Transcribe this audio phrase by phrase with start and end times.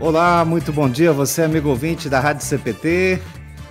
[0.00, 3.20] Olá, muito bom dia, você amigo ouvinte da Rádio CPT.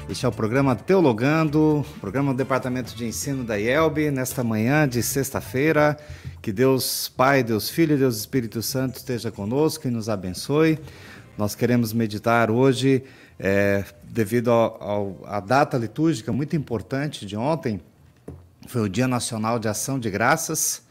[0.09, 5.01] Este é o programa Teologando, programa do Departamento de Ensino da IELB, nesta manhã de
[5.01, 5.97] sexta-feira.
[6.41, 10.77] Que Deus Pai, Deus Filho e Deus Espírito Santo esteja conosco e nos abençoe.
[11.37, 13.05] Nós queremos meditar hoje,
[13.39, 14.51] é, devido
[15.25, 17.79] à data litúrgica muito importante de ontem,
[18.67, 20.86] foi o Dia Nacional de Ação de Graças.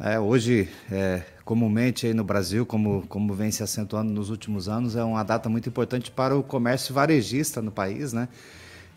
[0.00, 4.96] É, hoje, é, comumente aí no Brasil, como, como vem se acentuando nos últimos anos,
[4.96, 8.28] é uma data muito importante para o comércio varejista no país, né?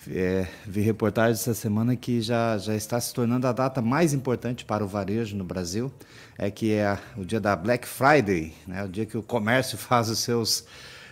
[0.08, 4.64] É, vi reportagem essa semana que já, já está se tornando a data mais importante
[4.64, 5.92] para o varejo no Brasil,
[6.38, 8.84] é que é o dia da Black Friday, né?
[8.84, 10.66] o dia que o comércio faz os seus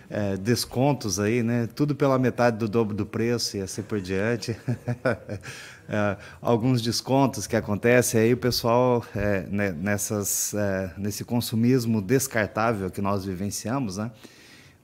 [0.08, 1.68] é, descontos aí, né?
[1.74, 4.56] Tudo pela metade do dobro do preço e assim por diante.
[5.88, 12.90] é, alguns descontos que acontecem aí, o pessoal é, né, nessas, é, nesse consumismo descartável
[12.90, 14.10] que nós vivenciamos, né?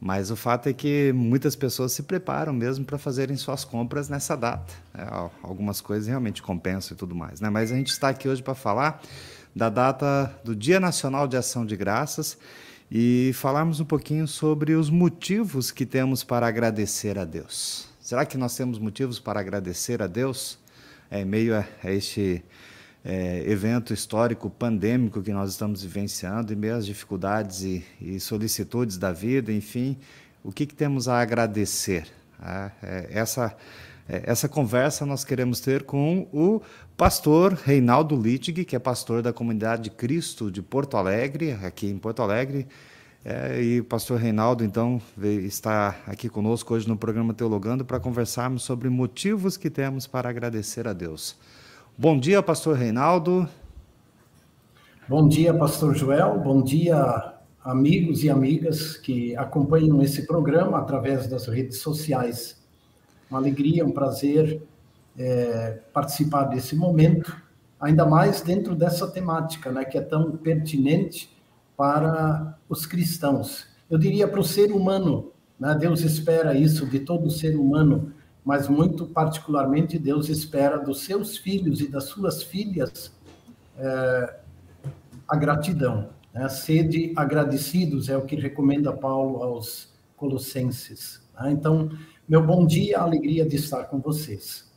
[0.00, 4.34] Mas o fato é que muitas pessoas se preparam mesmo para fazerem suas compras nessa
[4.34, 4.72] data.
[4.94, 5.06] É,
[5.42, 7.50] algumas coisas realmente compensam e tudo mais, né?
[7.50, 9.02] Mas a gente está aqui hoje para falar
[9.54, 12.38] da data do Dia Nacional de Ação de Graças
[12.90, 17.88] e falarmos um pouquinho sobre os motivos que temos para agradecer a Deus.
[18.00, 20.58] Será que nós temos motivos para agradecer a Deus
[21.10, 22.44] é, em meio a, a este
[23.04, 28.96] é, evento histórico pandêmico que nós estamos vivenciando, em meio às dificuldades e, e solicitudes
[28.98, 29.96] da vida, enfim,
[30.44, 32.06] o que, que temos a agradecer?
[32.38, 33.54] Ah, é, essa,
[34.08, 36.62] é, essa conversa nós queremos ter com o
[36.96, 41.98] pastor Reinaldo Littig, que é pastor da Comunidade de Cristo de Porto Alegre, aqui em
[41.98, 42.66] Porto Alegre.
[43.22, 48.62] É, e o pastor Reinaldo, então, está aqui conosco hoje no programa Teologando para conversarmos
[48.62, 51.36] sobre motivos que temos para agradecer a Deus.
[51.98, 53.46] Bom dia, pastor Reinaldo.
[55.06, 56.38] Bom dia, pastor Joel.
[56.38, 62.58] Bom dia, amigos e amigas que acompanham esse programa através das redes sociais.
[63.30, 64.62] Uma alegria, um prazer
[65.18, 67.36] é, participar desse momento,
[67.78, 71.28] ainda mais dentro dessa temática, né, que é tão pertinente
[71.80, 73.66] para os cristãos.
[73.88, 78.12] Eu diria para o ser humano, né, Deus espera isso de todo ser humano,
[78.44, 83.10] mas muito particularmente Deus espera dos seus filhos e das suas filhas
[83.78, 84.40] é,
[85.26, 86.10] a gratidão.
[86.34, 86.46] Né?
[86.50, 91.26] Sede agradecidos é o que recomenda Paulo aos Colossenses.
[91.40, 91.50] Né?
[91.52, 91.90] Então,
[92.28, 94.69] meu bom dia, alegria de estar com vocês.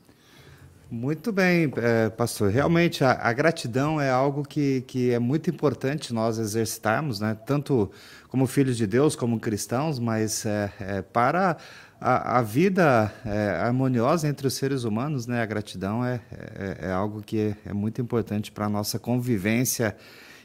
[0.96, 2.52] Muito bem, é, pastor.
[2.52, 7.36] Realmente, a, a, gratidão é algo que, que é muito importante nós exercitarmos, né?
[7.48, 7.90] tanto
[8.30, 11.58] como filhos de Deus, como cristãos, mas é, é para
[12.00, 15.42] a, a vida é, harmoniosa entre os seres humanos, né?
[15.42, 19.96] a gratidão é, é, é algo que é, muito importante para a nossa convivência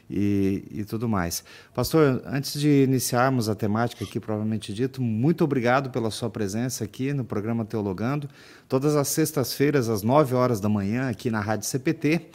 [0.09, 1.43] e, e tudo mais.
[1.73, 7.13] Pastor, antes de iniciarmos a temática aqui, provavelmente dito, muito obrigado pela sua presença aqui
[7.13, 8.27] no programa Teologando.
[8.67, 12.27] Todas as sextas-feiras, às 9 horas da manhã, aqui na Rádio CPT.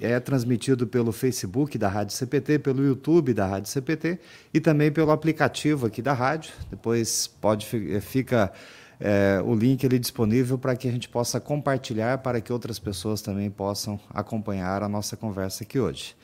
[0.00, 4.18] É transmitido pelo Facebook da Rádio CPT, pelo YouTube da Rádio CPT
[4.54, 6.52] e também pelo aplicativo aqui da rádio.
[6.70, 7.66] Depois pode
[8.00, 8.52] fica
[9.00, 13.22] é, o link ali disponível para que a gente possa compartilhar para que outras pessoas
[13.22, 16.16] também possam acompanhar a nossa conversa aqui hoje.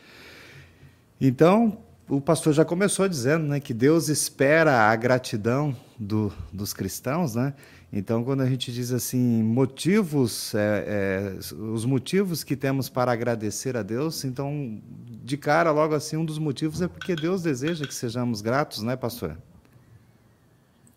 [1.20, 7.34] Então, o pastor já começou dizendo né, que Deus espera a gratidão do, dos cristãos,
[7.34, 7.54] né?
[7.96, 13.76] Então, quando a gente diz assim, motivos, é, é, os motivos que temos para agradecer
[13.76, 14.80] a Deus, então,
[15.22, 18.96] de cara, logo assim, um dos motivos é porque Deus deseja que sejamos gratos, né,
[18.96, 19.36] pastor?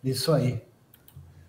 [0.02, 0.60] Isso aí.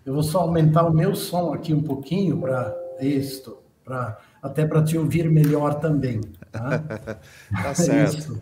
[0.06, 4.84] Eu vou só aumentar o meu som aqui um pouquinho para isto, para até para
[4.84, 6.22] te ouvir melhor também.
[6.52, 6.80] Tá,
[7.64, 8.40] tá certo.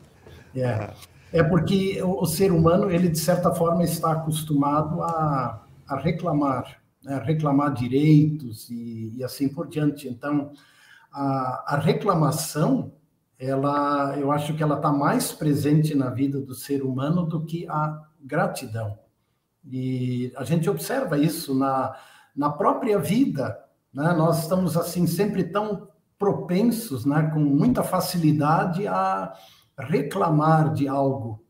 [0.59, 0.93] É,
[1.31, 6.81] é porque o, o, ser humano, ele de certa forma está acostumado a, a reclamar,
[7.03, 7.15] né?
[7.15, 10.07] a reclamar direitos e, e, assim por diante.
[10.07, 10.51] Então,
[11.11, 12.91] a, a reclamação,
[13.37, 17.67] ela, eu acho que ela está mais presente na vida do ser humano do que
[17.67, 18.97] a gratidão.
[19.63, 21.95] E a gente observa isso na,
[22.35, 23.57] na própria vida,
[23.93, 24.13] né?
[24.13, 29.33] Nós estamos assim sempre tão propensos, né, com muita facilidade a
[29.77, 31.43] reclamar de algo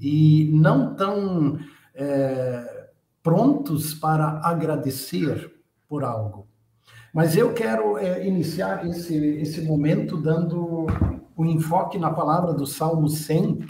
[0.00, 1.58] e não tão
[1.94, 2.88] é,
[3.22, 5.52] prontos para agradecer
[5.88, 6.46] por algo.
[7.12, 10.86] Mas eu quero é, iniciar esse, esse momento dando
[11.36, 13.66] um enfoque na palavra do Salmo 100,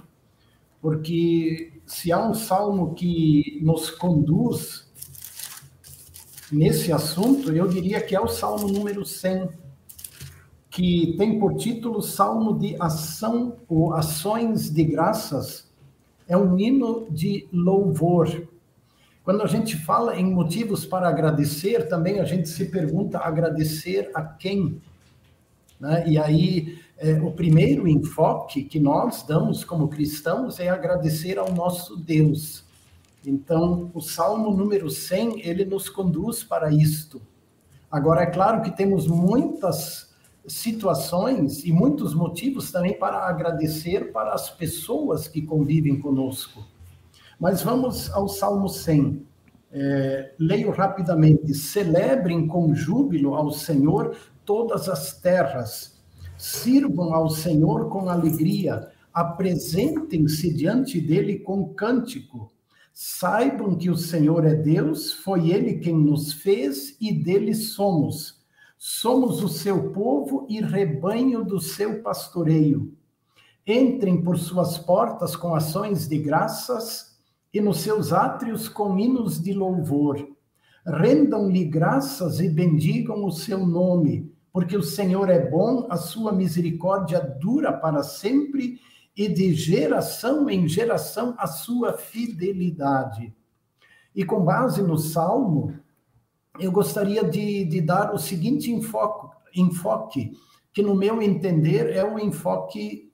[0.81, 4.89] porque se há um salmo que nos conduz
[6.53, 9.49] nesse assunto, eu diria que é o salmo número 100
[10.71, 15.69] que tem por título Salmo de Ação ou Ações de Graças,
[16.29, 18.47] é um hino de louvor.
[19.25, 24.23] Quando a gente fala em motivos para agradecer, também a gente se pergunta agradecer a
[24.23, 24.81] quem?
[25.79, 26.05] Né?
[26.07, 31.97] E aí, é, o primeiro enfoque que nós damos como cristãos é agradecer ao nosso
[31.97, 32.65] Deus.
[33.27, 37.21] Então, o Salmo número 100, ele nos conduz para isto.
[37.91, 40.10] Agora, é claro que temos muitas
[40.47, 46.65] situações e muitos motivos também para agradecer para as pessoas que convivem conosco.
[47.39, 49.27] Mas vamos ao Salmo 100.
[49.73, 51.55] É, leio rapidamente.
[51.55, 55.99] Celebrem com júbilo ao Senhor todas as terras.
[56.37, 58.89] Sirvam ao Senhor com alegria.
[59.13, 62.53] Apresentem-se diante dele com cântico.
[62.93, 68.40] Saibam que o Senhor é Deus, foi ele quem nos fez e dele somos
[68.83, 72.97] Somos o seu povo e rebanho do seu pastoreio.
[73.67, 77.21] Entrem por suas portas com ações de graças
[77.53, 80.27] e nos seus átrios com hinos de louvor.
[80.87, 87.21] Rendam-lhe graças e bendigam o seu nome, porque o Senhor é bom, a sua misericórdia
[87.21, 88.81] dura para sempre
[89.15, 93.31] e de geração em geração a sua fidelidade.
[94.17, 95.79] E com base no Salmo,
[96.61, 100.33] eu gostaria de, de dar o seguinte enfoque, enfoque,
[100.73, 103.13] que no meu entender é o enfoque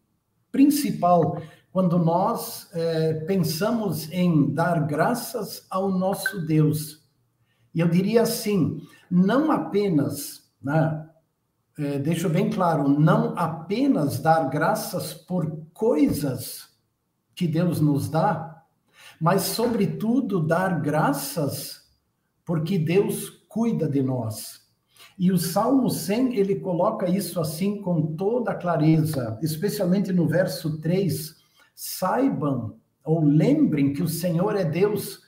[0.51, 1.41] principal
[1.73, 7.05] quando nós é, pensamos em dar graças ao nosso Deus.
[7.75, 11.09] E eu diria assim, não apenas, né,
[11.79, 16.71] é, deixo bem claro, não apenas dar graças por coisas
[17.35, 18.63] que Deus nos dá,
[19.21, 21.87] mas, sobretudo, dar graças
[22.47, 24.61] porque Deus cuida de nós.
[25.19, 31.35] E o Salmo 100, ele coloca isso assim com toda clareza, especialmente no verso 3.
[31.75, 35.23] Saibam ou lembrem que o Senhor é Deus,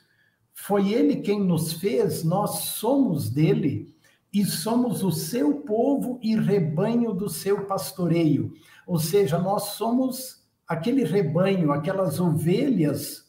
[0.53, 3.95] foi Ele quem nos fez, nós somos dele
[4.31, 8.53] e somos o seu povo e rebanho do seu pastoreio.
[8.85, 13.25] Ou seja, nós somos aquele rebanho, aquelas ovelhas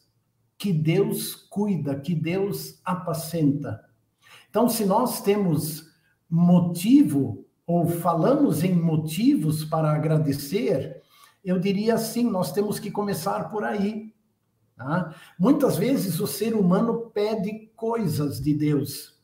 [0.59, 3.89] que Deus cuida, que Deus apacenta.
[4.51, 5.89] Então, se nós temos
[6.29, 11.01] motivo, ou falamos em motivos para agradecer,
[11.43, 14.13] eu diria assim: nós temos que começar por aí.
[14.75, 15.15] Tá?
[15.39, 19.17] Muitas vezes o ser humano pede coisas de Deus,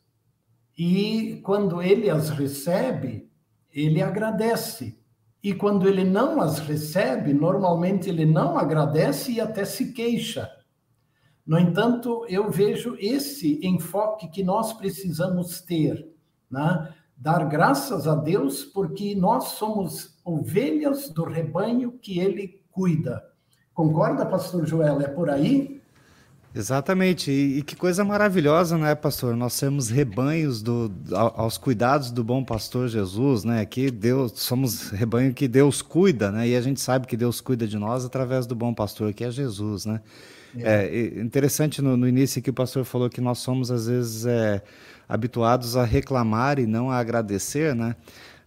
[0.76, 3.30] e quando ele as recebe,
[3.70, 4.98] ele agradece.
[5.42, 10.50] E quando ele não as recebe, normalmente ele não agradece e até se queixa.
[11.48, 16.06] No entanto, eu vejo esse enfoque que nós precisamos ter,
[16.50, 16.92] né?
[17.16, 23.24] dar graças a Deus porque nós somos ovelhas do rebanho que ele cuida.
[23.72, 25.00] Concorda, pastor Joel?
[25.00, 25.80] É por aí?
[26.54, 29.34] Exatamente, e, e, que coisa maravilhosa, né, pastor?
[29.34, 33.64] Nós sermos rebanhos do, aos cuidados do bom pastor Jesus, né?
[33.64, 36.48] Que Deus, somos rebanho que Deus cuida, né?
[36.48, 39.30] E a gente sabe que Deus cuida de nós através do bom pastor, que é
[39.30, 40.02] Jesus, né?
[40.56, 44.24] É, é interessante no, no, início que o pastor falou que nós somos, às vezes,
[44.26, 44.62] é,
[45.08, 47.94] habituados a reclamar e não a agradecer, né?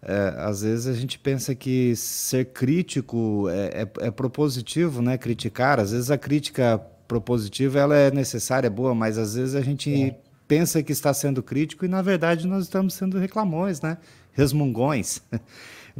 [0.03, 5.17] É, às vezes a gente pensa que ser crítico é, é, é, propositivo, né?
[5.17, 5.79] Criticar.
[5.79, 9.93] Às vezes a crítica propositiva ela é necessária, é boa, mas às vezes a gente
[9.93, 10.17] é.
[10.47, 13.97] pensa que está sendo crítico e na verdade nós estamos sendo reclamões, né?
[14.31, 15.21] Resmungões.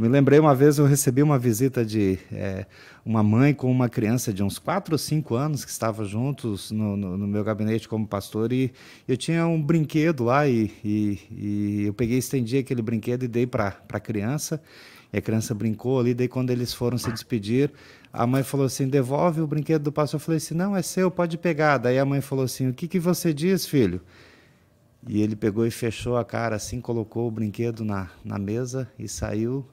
[0.02, 2.66] Me lembrei uma vez eu recebi uma visita de é,
[3.06, 6.98] uma mãe com uma criança de uns 4 ou 5 anos que estava juntos no,
[6.98, 8.74] no, no, meu gabinete como pastor e
[9.08, 13.46] eu tinha um brinquedo lá e, e, e eu peguei estendi aquele brinquedo e dei
[13.46, 14.60] para a criança
[15.14, 17.72] e a criança brincou ali, daí quando eles foram se despedir,
[18.12, 20.20] a mãe falou assim, devolve o brinquedo do pastor.
[20.20, 21.78] Eu falei assim, não, é seu, pode pegar.
[21.78, 24.02] Daí a mãe falou assim, o que, que você diz, filho?
[25.08, 29.08] E ele pegou e fechou a cara assim, colocou o brinquedo na, na mesa e
[29.08, 29.64] saiu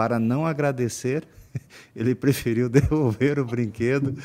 [0.00, 1.28] para não agradecer,
[1.94, 4.16] ele preferiu devolver o brinquedo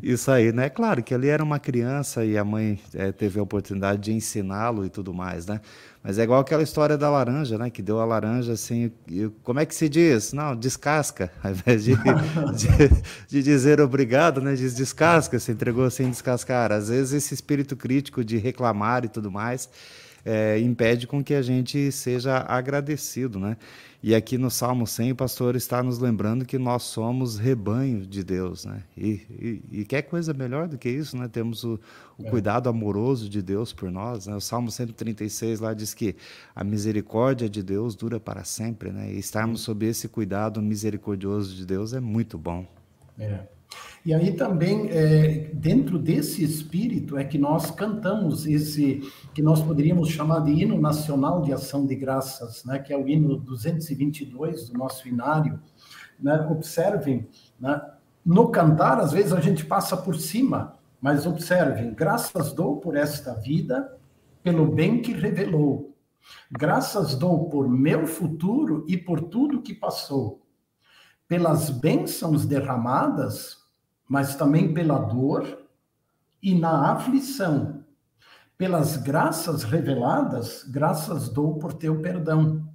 [0.00, 0.68] e sair, né?
[0.68, 4.86] Claro que ali era uma criança e a mãe é, teve a oportunidade de ensiná-lo
[4.86, 5.60] e tudo mais, né?
[6.04, 7.68] Mas é igual aquela história da laranja, né?
[7.68, 10.32] Que deu a laranja assim, e, como é que se diz?
[10.32, 14.54] Não, descasca, ao invés de, de, de, dizer obrigado, né?
[14.54, 16.70] Diz descasca, se entregou sem descascar.
[16.70, 19.68] Às vezes esse espírito crítico de reclamar e tudo mais
[20.24, 23.56] é, impede com que a gente seja agradecido, né?
[24.02, 28.22] E aqui no Salmo 100, o pastor está nos lembrando que nós somos rebanho de
[28.22, 28.82] Deus, né?
[28.94, 31.26] E, e, e quer coisa melhor do que isso, né?
[31.26, 31.80] Temos o,
[32.18, 32.30] o é.
[32.30, 34.36] cuidado amoroso de Deus por nós, né?
[34.36, 36.16] O Salmo 136 lá diz que
[36.54, 39.10] a misericórdia de Deus dura para sempre, né?
[39.10, 42.66] E estarmos sob esse cuidado misericordioso de Deus é muito bom.
[43.18, 43.40] É.
[44.04, 49.00] E aí também, é, dentro desse espírito, é que nós cantamos esse,
[49.34, 53.08] que nós poderíamos chamar de hino nacional de ação de graças, né, que é o
[53.08, 55.60] hino 222 do nosso inário.
[56.20, 56.46] Né?
[56.48, 57.26] Observem,
[57.58, 57.82] né?
[58.24, 63.34] no cantar, às vezes a gente passa por cima, mas observem, graças dou por esta
[63.34, 63.98] vida,
[64.42, 65.94] pelo bem que revelou.
[66.50, 70.40] Graças dou por meu futuro e por tudo que passou.
[71.26, 73.58] Pelas bênçãos derramadas,
[74.08, 75.58] mas também pela dor
[76.42, 77.73] e na aflição.
[78.56, 82.66] Pelas graças reveladas, graças dou por teu perdão.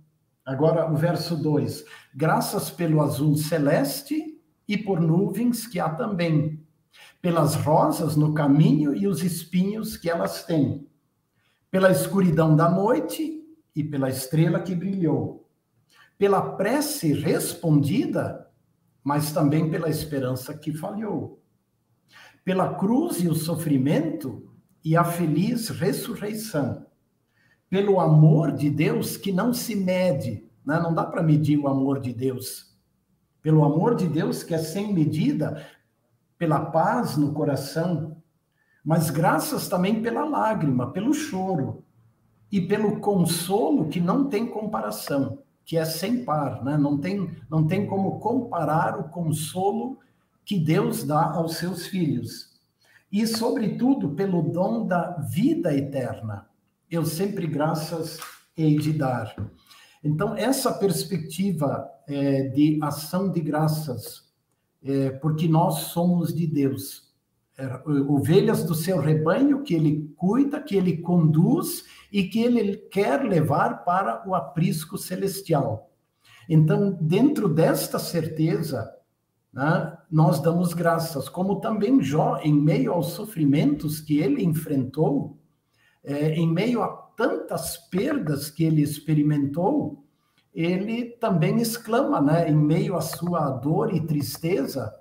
[0.45, 6.63] Agora o verso 2: Graças pelo azul celeste e por nuvens que há também,
[7.21, 10.87] pelas rosas no caminho e os espinhos que elas têm,
[11.71, 13.43] pela escuridão da noite
[13.75, 15.49] e pela estrela que brilhou,
[16.17, 18.49] pela prece respondida
[19.03, 21.41] mas também pela esperança que falhou.
[22.43, 24.48] Pela cruz e o sofrimento
[24.83, 26.85] e a feliz ressurreição.
[27.69, 30.79] Pelo amor de Deus que não se mede, né?
[30.79, 32.75] não dá para medir o amor de Deus.
[33.41, 35.65] Pelo amor de Deus que é sem medida,
[36.37, 38.17] pela paz no coração,
[38.83, 41.83] mas graças também pela lágrima, pelo choro
[42.51, 46.75] e pelo consolo que não tem comparação que é sem par, né?
[46.77, 49.99] não, tem, não tem como comparar o consolo
[50.43, 52.48] que Deus dá aos seus filhos.
[53.11, 56.47] E, sobretudo, pelo dom da vida eterna.
[56.89, 58.19] Eu sempre graças
[58.55, 59.35] hei de dar.
[60.03, 64.29] Então, essa perspectiva é, de ação de graças,
[64.83, 67.09] é, porque nós somos de Deus,
[67.57, 73.23] é, ovelhas do seu rebanho que ele cuida, que ele conduz e que ele quer
[73.23, 75.91] levar para o aprisco celestial.
[76.47, 78.89] Então, dentro desta certeza,
[79.51, 85.37] né, nós damos graças, como também Jó, em meio aos sofrimentos que ele enfrentou,
[86.03, 90.05] é, em meio a tantas perdas que ele experimentou,
[90.53, 94.93] ele também exclama, né, em meio à sua dor e tristeza,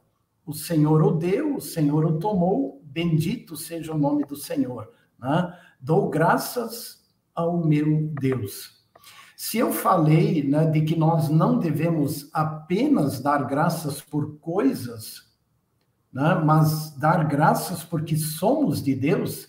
[0.45, 4.90] o Senhor o deu, o Senhor o tomou, bendito seja o nome do Senhor.
[5.19, 5.55] Né?
[5.81, 7.02] Dou graças
[7.35, 8.77] ao meu Deus.
[9.40, 15.28] Se eu falei né, de que nós não devemos apenas dar graças por coisas,
[16.12, 19.49] né, mas dar graças porque somos de Deus,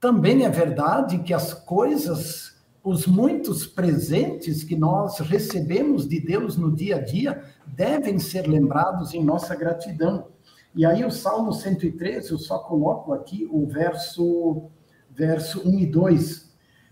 [0.00, 6.74] também é verdade que as coisas, os muitos presentes que nós recebemos de Deus no
[6.74, 10.26] dia a dia, devem ser lembrados em nossa gratidão.
[10.74, 14.68] E aí o Salmo 113, eu só coloco aqui o verso,
[15.14, 16.47] verso 1 e 2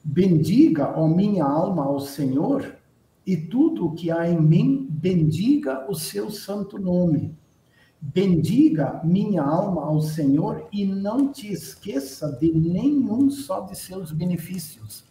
[0.08, 2.76] Bendiga, ó minha alma, ao Senhor,
[3.26, 7.36] e tudo o que há em mim, bendiga o seu santo nome.
[8.00, 15.04] Bendiga minha alma ao Senhor e não te esqueça de nenhum só de seus benefícios.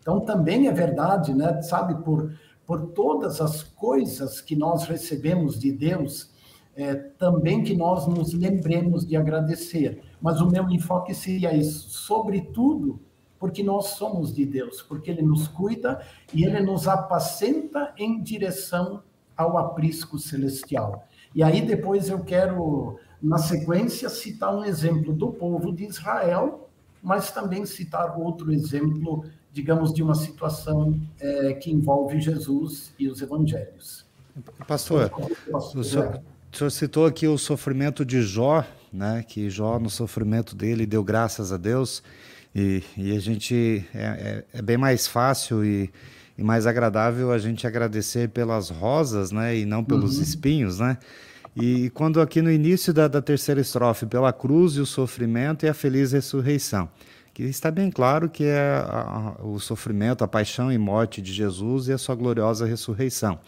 [0.00, 1.60] Então também é verdade, né?
[1.60, 2.32] Sabe, por,
[2.66, 6.30] por todas as coisas que nós recebemos de Deus,
[6.74, 10.00] é, também que nós nos lembremos de agradecer.
[10.22, 12.98] Mas o meu enfoque seria isso, sobretudo
[13.38, 16.00] porque nós somos de Deus, porque Ele nos cuida
[16.32, 19.02] e Ele nos apacenta em direção
[19.36, 21.06] ao aprisco celestial.
[21.34, 26.68] E aí depois eu quero, na sequência, citar um exemplo do povo de Israel,
[27.02, 33.22] mas também citar outro exemplo, digamos, de uma situação é, que envolve Jesus e os
[33.22, 34.04] evangelhos.
[34.66, 35.10] Pastor,
[35.74, 36.20] o senhor,
[36.52, 39.24] o senhor citou aqui o sofrimento de Jó, né?
[39.26, 42.02] que Jó, no sofrimento dele, deu graças a Deus.
[42.58, 45.88] E, e a gente é, é, é, bem mais fácil e,
[46.36, 50.22] e, mais agradável a gente agradecer pelas rosas, né, e não pelos uhum.
[50.24, 50.98] espinhos, né?
[51.54, 55.68] E quando aqui no início da, da terceira estrofe, pela cruz e o sofrimento e
[55.68, 56.88] a feliz ressurreição,
[57.32, 61.32] que está bem claro que é a, a, o sofrimento, a paixão e morte de
[61.32, 63.38] Jesus e a sua gloriosa ressurreição.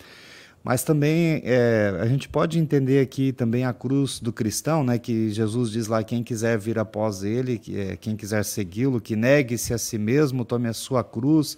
[0.62, 4.98] Mas também é, a gente pode entender aqui também a cruz do cristão, né?
[4.98, 9.16] Que Jesus diz lá quem quiser vir após Ele, que, é, quem quiser segui-lo, que
[9.16, 11.56] negue-se a si mesmo, tome a sua cruz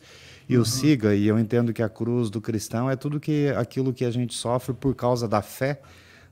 [0.48, 0.62] e uhum.
[0.62, 1.16] o siga.
[1.16, 4.34] E eu entendo que a cruz do cristão é tudo que aquilo que a gente
[4.34, 5.80] sofre por causa da fé.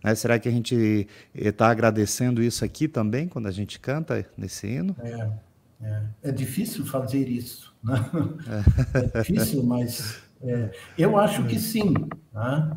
[0.03, 0.15] Né?
[0.15, 4.95] Será que a gente está agradecendo isso aqui também quando a gente canta nesse hino?
[5.01, 5.29] É,
[5.83, 7.95] é, é difícil fazer isso, né?
[8.95, 11.93] é, é difícil, mas é, eu acho que sim.
[12.33, 12.71] Né?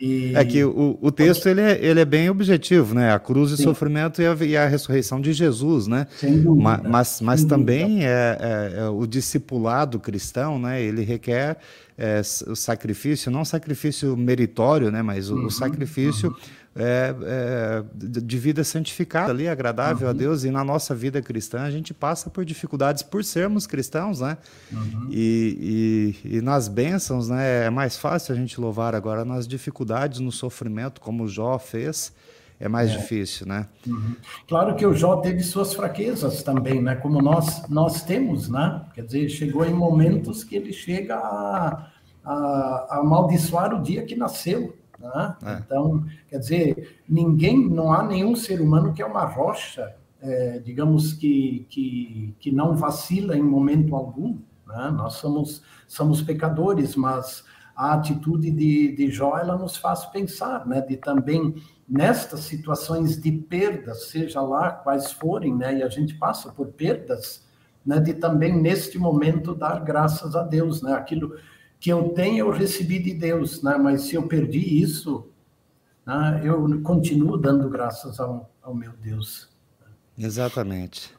[0.00, 0.34] E...
[0.34, 3.12] É que o, o texto ele é, ele é bem objetivo, né?
[3.12, 6.06] A cruz e o sofrimento e a, e a, ressurreição de Jesus, né?
[6.22, 6.54] Dúvida.
[6.54, 10.80] Mas, mas, mas também é, é, é, o discipulado cristão, né?
[10.80, 11.58] Ele requer
[11.98, 15.02] é, o sacrifício, não sacrifício meritório, né?
[15.02, 20.10] Mas o, uhum, o sacrifício uhum é, é, de vida santificada ali, agradável uhum.
[20.10, 24.20] a Deus, e na nossa vida cristã a gente passa por dificuldades por sermos cristãos,
[24.20, 24.36] né?
[24.72, 25.08] Uhum.
[25.10, 27.66] E, e, e, nas bênçãos, né?
[27.66, 32.12] É mais fácil a gente louvar agora nas dificuldades, no sofrimento, como Jó fez,
[32.58, 32.96] é mais é.
[32.96, 33.68] difícil, né?
[33.86, 34.16] Uhum.
[34.48, 36.96] Claro que o Jó teve suas fraquezas também, né?
[36.96, 38.82] Como nós, nós temos, né?
[38.94, 41.88] Quer dizer, chegou em momentos que ele chega a,
[42.24, 42.32] a,
[42.90, 45.36] a amaldiçoar o dia que nasceu, né?
[45.44, 45.58] É.
[45.64, 51.12] Então, quer dizer, ninguém, não há nenhum ser humano que é uma rocha, é, digamos
[51.12, 54.38] que, que, que não vacila em momento algum.
[54.66, 54.90] Né?
[54.96, 57.44] Nós somos, somos pecadores, mas
[57.76, 60.80] a atitude de, de Jó, ela nos faz pensar, né?
[60.80, 61.56] De também,
[61.88, 65.78] nestas situações de perdas, seja lá quais forem, né?
[65.78, 67.44] E a gente passa por perdas,
[67.84, 67.98] né?
[67.98, 70.94] De também, neste momento, dar graças a Deus, né?
[70.94, 71.36] Aquilo
[71.84, 73.76] que eu tenho eu recebi de Deus, né?
[73.76, 75.28] Mas se eu perdi isso,
[76.06, 76.40] né?
[76.42, 79.50] eu continuo dando graças ao, ao meu Deus.
[80.16, 81.14] Exatamente.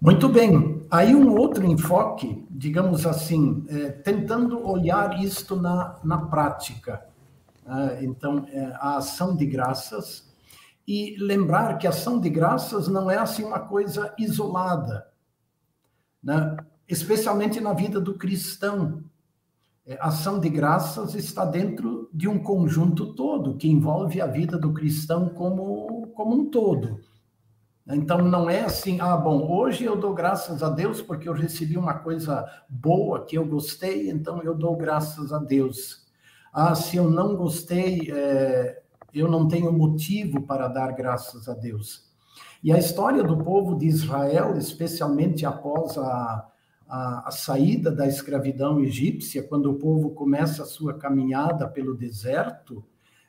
[0.00, 0.84] Muito bem.
[0.90, 7.06] Aí um outro enfoque, digamos assim, é, tentando olhar isto na, na prática.
[7.64, 10.28] É, então, é, a ação de graças
[10.88, 15.06] e lembrar que a ação de graças não é assim uma coisa isolada.
[16.20, 16.56] Né?
[16.88, 19.02] Especialmente na vida do cristão.
[19.86, 24.72] É, ação de graças está dentro de um conjunto todo, que envolve a vida do
[24.72, 27.00] cristão como, como um todo.
[27.86, 31.76] Então, não é assim, ah, bom, hoje eu dou graças a Deus porque eu recebi
[31.76, 36.06] uma coisa boa que eu gostei, então eu dou graças a Deus.
[36.50, 42.10] Ah, se eu não gostei, é, eu não tenho motivo para dar graças a Deus.
[42.62, 46.48] E a história do povo de Israel, especialmente após a,
[46.94, 52.84] a, a, saída da escravidão egípcia, quando o povo começa a sua caminhada pelo deserto,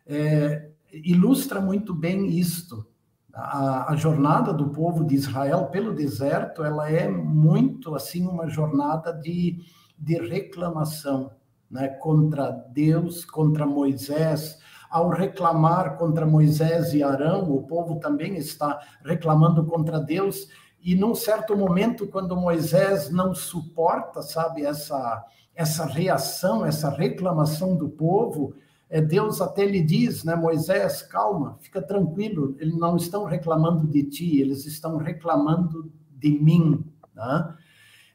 [0.06, 2.86] é, ilustra muito bem isto.
[3.34, 9.12] A, a, jornada do povo de Israel pelo deserto, ela é muito assim uma jornada
[9.12, 9.58] de,
[9.98, 11.32] de reclamação,
[11.70, 14.60] né, contra Deus, contra Moisés.
[14.92, 20.48] Ao reclamar contra Moisés e Arão, o povo também está reclamando contra Deus
[20.86, 27.90] e num certo momento, quando Moisés não suporta, sabe, essa, essa reação, essa reclamação do
[27.90, 28.54] povo,
[28.88, 34.04] é, Deus até lhe diz, né, Moisés, calma, fica tranquilo, eles não estão reclamando de
[34.04, 36.86] ti, eles estão reclamando de mim.
[37.16, 37.56] Né?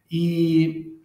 [0.09, 0.97] E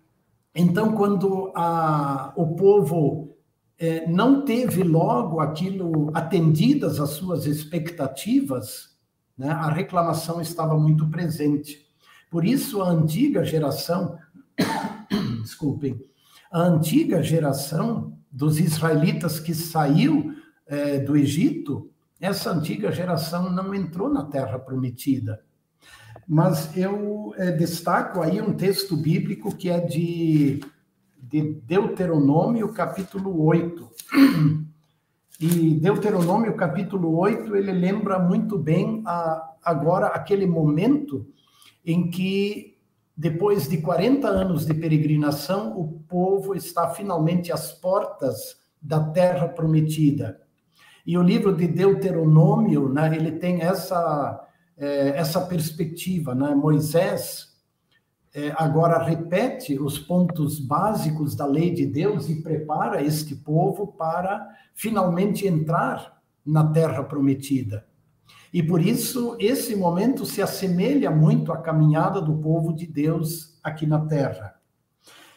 [0.53, 3.35] então, quando a, o povo
[3.79, 8.94] é, não teve logo aquilo atendidas as suas expectativas,
[9.37, 9.49] né?
[9.49, 11.85] A reclamação estava muito presente.
[12.29, 14.17] Por isso, a antiga geração,
[15.41, 16.01] desculpem,
[16.51, 20.33] a antiga geração dos israelitas que saiu
[20.67, 25.43] é, do Egito, essa antiga geração não entrou na terra prometida.
[26.27, 30.59] Mas eu é, destaco aí um texto bíblico que é de,
[31.21, 33.89] de Deuteronômio, capítulo 8.
[35.39, 41.27] E Deuteronômio capítulo 8, ele lembra muito bem a, agora aquele momento
[41.85, 42.77] em que,
[43.15, 50.39] depois de 40 anos de peregrinação, o povo está finalmente às portas da terra prometida.
[51.05, 54.41] E o livro de Deuteronômio, né, ele tem essa,
[54.77, 56.33] é, essa perspectiva.
[56.33, 56.55] Né?
[56.55, 57.54] Moisés
[58.35, 64.45] é, agora repete os pontos básicos da lei de Deus e prepara este povo para
[64.73, 67.87] finalmente entrar na terra prometida.
[68.53, 73.85] E por isso, esse momento se assemelha muito à caminhada do povo de Deus aqui
[73.85, 74.55] na terra.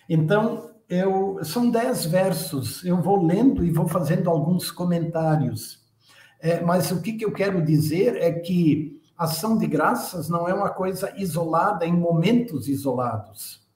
[0.09, 5.87] Então, eu, são dez versos, eu vou lendo e vou fazendo alguns comentários.
[6.41, 10.55] É, mas o que, que eu quero dizer é que ação de graças não é
[10.55, 13.67] uma coisa isolada em momentos isolados.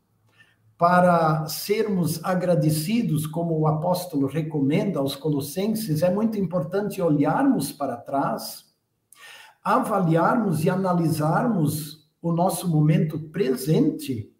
[0.78, 8.64] Para sermos agradecidos, como o apóstolo recomenda aos Colossenses, é muito importante olharmos para trás,
[9.62, 14.32] avaliarmos e analisarmos o nosso momento presente,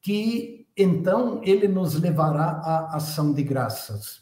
[0.00, 4.20] que então ele nos levará à ação de graças.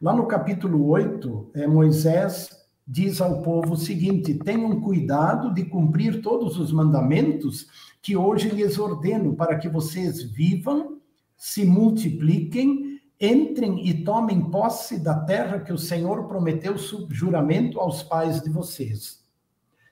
[0.00, 2.57] Lá no capítulo 8, é, Moisés
[2.88, 7.66] diz ao povo o seguinte: tenham cuidado de cumprir todos os mandamentos
[8.00, 10.98] que hoje lhes ordeno, para que vocês vivam,
[11.36, 18.02] se multipliquem, entrem e tomem posse da terra que o Senhor prometeu sob juramento aos
[18.02, 19.22] pais de vocês.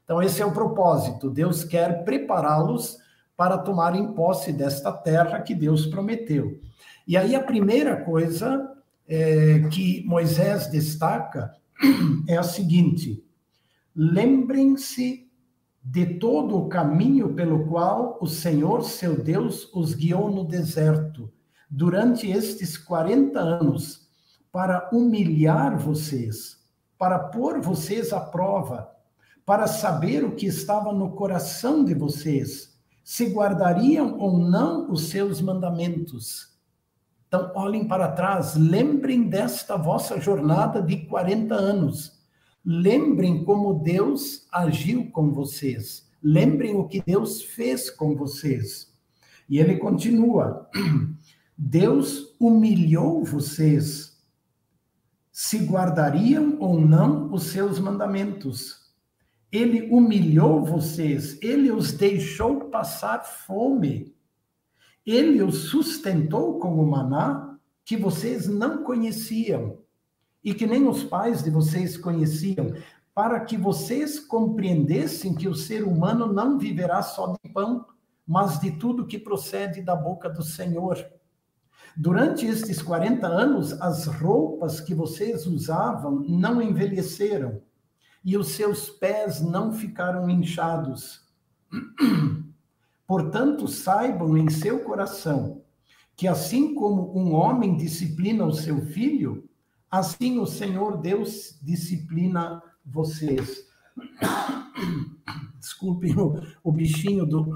[0.02, 1.28] Então, esse é o propósito.
[1.28, 2.96] Deus quer prepará-los
[3.36, 6.60] para tomarem posse desta terra que Deus prometeu.
[7.06, 8.72] E aí, a primeira coisa
[9.06, 11.52] é, que Moisés destaca
[12.28, 13.24] é a seguinte:
[13.94, 15.26] lembrem-se
[15.82, 21.32] de todo o caminho pelo qual o Senhor, seu Deus, os guiou no deserto
[21.70, 24.08] durante estes 40 anos
[24.50, 26.58] para humilhar vocês,
[26.98, 28.90] para pôr vocês à prova,
[29.44, 35.40] para saber o que estava no coração de vocês, se guardariam ou não os seus
[35.40, 36.55] mandamentos.
[37.36, 42.18] Então, olhem para trás, lembrem desta vossa jornada de 40 anos.
[42.64, 46.08] Lembrem como Deus agiu com vocês.
[46.22, 48.90] Lembrem o que Deus fez com vocês.
[49.50, 50.66] E ele continua:
[51.58, 54.16] Deus humilhou vocês.
[55.30, 58.86] Se guardariam ou não os seus mandamentos.
[59.52, 64.15] Ele humilhou vocês, ele os deixou passar fome
[65.06, 69.78] ele os sustentou com o maná que vocês não conheciam
[70.42, 72.74] e que nem os pais de vocês conheciam,
[73.14, 77.86] para que vocês compreendessem que o ser humano não viverá só de pão,
[78.26, 80.98] mas de tudo que procede da boca do Senhor.
[81.96, 87.62] Durante estes 40 anos, as roupas que vocês usavam não envelheceram
[88.24, 91.24] e os seus pés não ficaram inchados.
[93.06, 95.62] Portanto, saibam em seu coração
[96.16, 99.48] que, assim como um homem disciplina o seu filho,
[99.90, 103.64] assim o Senhor Deus disciplina vocês.
[105.60, 107.52] Desculpem o, o bichinho do.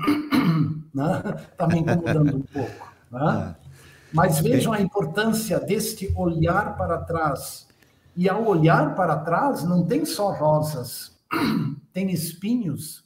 [1.53, 1.75] Está né?
[1.75, 2.93] me incomodando um pouco.
[3.11, 3.57] Né?
[3.57, 3.71] É.
[4.13, 7.69] Mas vejam a importância deste olhar para trás.
[8.17, 11.17] E ao olhar para trás, não tem só rosas,
[11.93, 13.05] tem espinhos,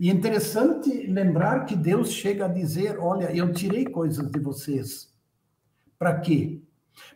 [0.00, 5.12] e é interessante lembrar que Deus chega a dizer: Olha, eu tirei coisas de vocês.
[5.98, 6.62] Para quê?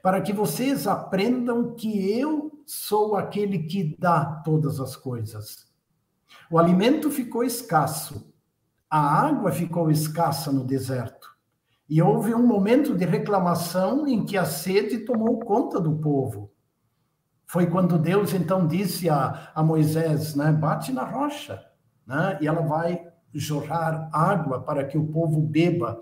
[0.03, 5.67] Para que vocês aprendam que eu sou aquele que dá todas as coisas.
[6.51, 8.31] O alimento ficou escasso,
[8.91, 11.35] a água ficou escassa no deserto.
[11.89, 16.53] E houve um momento de reclamação em que a sede tomou conta do povo.
[17.47, 21.65] Foi quando Deus então disse a, a Moisés, né, bate na rocha
[22.07, 22.39] né?
[22.41, 26.01] e ela vai jorrar água para que o povo beba.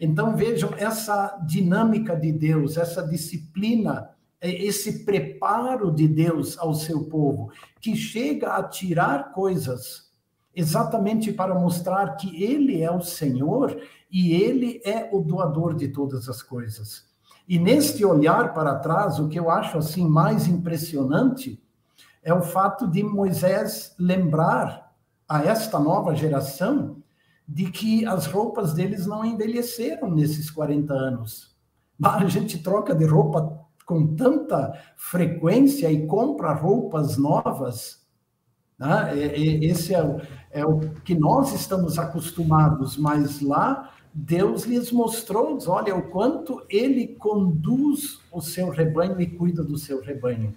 [0.00, 7.04] Então vejam essa dinâmica de Deus, essa disciplina, é, esse preparo de Deus ao seu
[7.04, 10.08] povo, que chega a tirar coisas
[10.54, 13.80] exatamente para mostrar que ele é o Senhor
[14.10, 17.06] e ele é o doador de todas as coisas.
[17.48, 21.62] E neste olhar para trás, o que eu acho assim mais impressionante
[22.22, 24.87] é o fato de Moisés lembrar
[25.28, 27.02] a esta nova geração
[27.46, 31.56] de que as roupas deles não envelheceram nesses 40 anos.
[32.02, 38.06] A gente troca de roupa com tanta frequência e compra roupas novas.
[38.78, 39.18] Né?
[39.62, 45.96] Esse é o, é o que nós estamos acostumados, mas lá Deus lhes mostrou, olha,
[45.96, 50.54] o quanto ele conduz o seu rebanho e cuida do seu rebanho.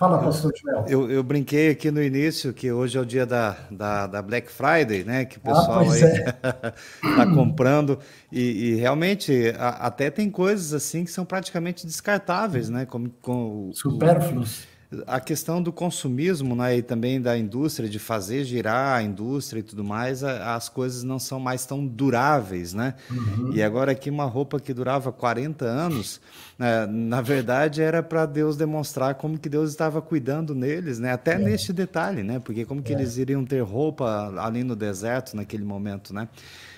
[0.00, 0.86] Fala, pastor Joel.
[0.88, 4.50] Eu, eu, brinquei aqui no início que hoje é o dia da, da, da Black
[4.50, 5.26] Friday, né?
[5.26, 7.26] Que o ah, pessoal ah, aí está é.
[7.36, 7.98] comprando.
[8.32, 12.86] E, e realmente a, até tem coisas assim que são praticamente descartáveis, né?
[12.86, 14.66] Como, com, Supérfluos
[15.06, 19.62] a questão do consumismo né, e também da indústria, de fazer girar a indústria e
[19.62, 22.74] tudo mais, a, as coisas não são mais tão duráveis.
[22.74, 22.94] Né?
[23.08, 23.52] Uhum.
[23.54, 26.20] E agora aqui uma roupa que durava 40 anos,
[26.58, 31.12] né, na verdade era para Deus demonstrar como que Deus estava cuidando neles, né?
[31.12, 31.38] até é.
[31.38, 32.40] neste detalhe, né?
[32.40, 32.96] porque como que é.
[32.96, 36.12] eles iriam ter roupa ali no deserto naquele momento.
[36.12, 36.28] Né?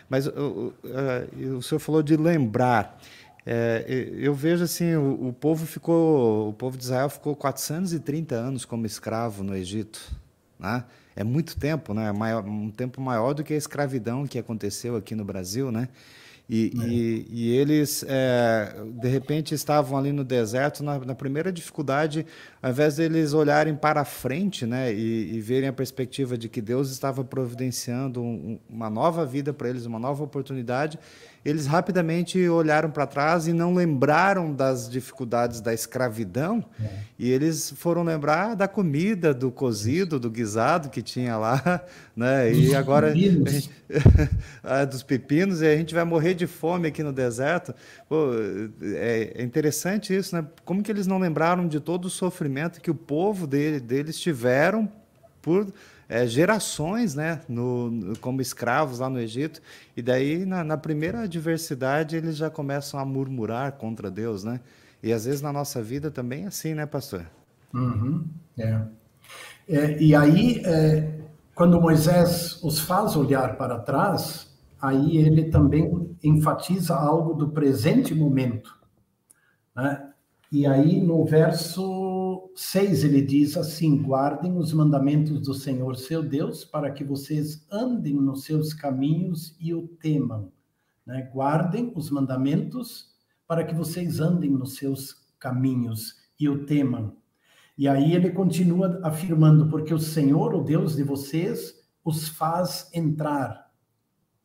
[0.09, 2.99] Mas o, o, o senhor falou de lembrar.
[3.45, 8.65] É, eu vejo assim, o, o, povo ficou, o povo de Israel ficou 430 anos
[8.65, 10.01] como escravo no Egito,
[10.59, 10.85] né?
[11.15, 12.11] É muito tempo, né?
[12.13, 15.89] Maior, um tempo maior do que a escravidão que aconteceu aqui no Brasil, né?
[16.55, 16.87] E, é.
[16.87, 22.27] e, e, eles, é, de repente, estavam ali no deserto, na, na, primeira dificuldade,
[22.63, 26.91] ao invés deles olharem para frente né, e, e verem a perspectiva de que Deus
[26.91, 30.99] estava providenciando um, uma nova vida para eles, uma nova oportunidade,
[31.45, 36.89] eles rapidamente olharam para trás e não lembraram das dificuldades da escravidão, é.
[37.19, 41.83] e eles foram lembrar da comida, do cozido, do guisado que tinha lá,
[42.15, 42.53] né?
[42.53, 43.71] E agora gente,
[44.63, 47.75] ah, dos pepinos, e a gente vai morrer de fome aqui no deserto.
[48.09, 48.31] Pô,
[48.83, 50.47] é, é, interessante isso, né?
[50.65, 54.89] Como que eles não lembraram de todo o sofrimento que o povo dele, deles tiveram
[55.41, 55.67] por
[56.13, 59.63] é, gerações né, no, no, como escravos lá no Egito,
[59.97, 64.61] e daí na, na, primeira adversidade eles já começam a murmurar contra Deus, né?
[65.03, 67.25] E às vezes na nossa vida também é assim, né, pastor?
[67.73, 68.27] Uhum,
[68.59, 68.83] é.
[69.69, 70.03] é.
[70.03, 71.19] e aí, é,
[71.55, 74.52] quando Moisés os faz olhar para trás,
[74.83, 78.77] aí ele também enfatiza algo do presente momento.
[79.77, 80.13] Né?
[80.51, 86.65] E aí, no verso 6, ele diz assim: Guardem os mandamentos do Senhor seu Deus,
[86.65, 90.51] para que vocês andem nos seus caminhos e o temam.
[91.07, 91.31] Né?
[91.33, 93.13] Guardem os mandamentos
[93.47, 97.17] para que vocês andem nos seus caminhos e o temam.
[97.79, 101.73] E aí ele continua afirmando: Porque o Senhor, o Deus de vocês,
[102.05, 103.62] os faz entrar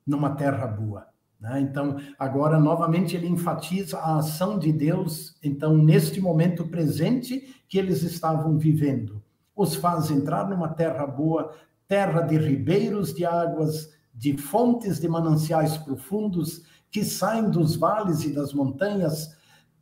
[0.08, 1.08] numa terra boa.
[1.40, 1.60] Né?
[1.62, 8.02] Então, agora, novamente, ele enfatiza a ação de Deus, então, neste momento presente que eles
[8.02, 9.22] estavam vivendo.
[9.56, 11.54] Os faz entrar numa terra boa,
[11.88, 18.34] terra de ribeiros de águas, de fontes de mananciais profundos que saem dos vales e
[18.34, 19.36] das montanhas,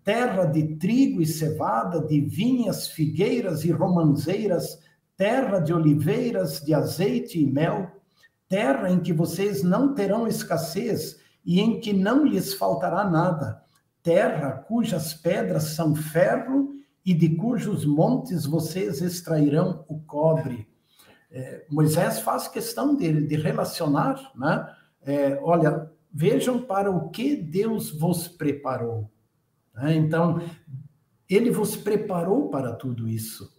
[0.03, 4.79] terra de trigo e cevada, de vinhas, figueiras e romanzeiras,
[5.15, 7.89] terra de oliveiras, de azeite e mel,
[8.47, 13.63] terra em que vocês não terão escassez e em que não lhes faltará nada,
[14.01, 20.67] terra cujas pedras são ferro e de cujos montes vocês extrairão o cobre.
[21.31, 24.73] É, Moisés faz questão de, de relacionar, né?
[25.03, 29.11] É, olha, vejam para o que Deus vos preparou.
[29.73, 29.95] Né?
[29.95, 30.41] Então,
[31.29, 33.53] ele vos preparou para tudo isso.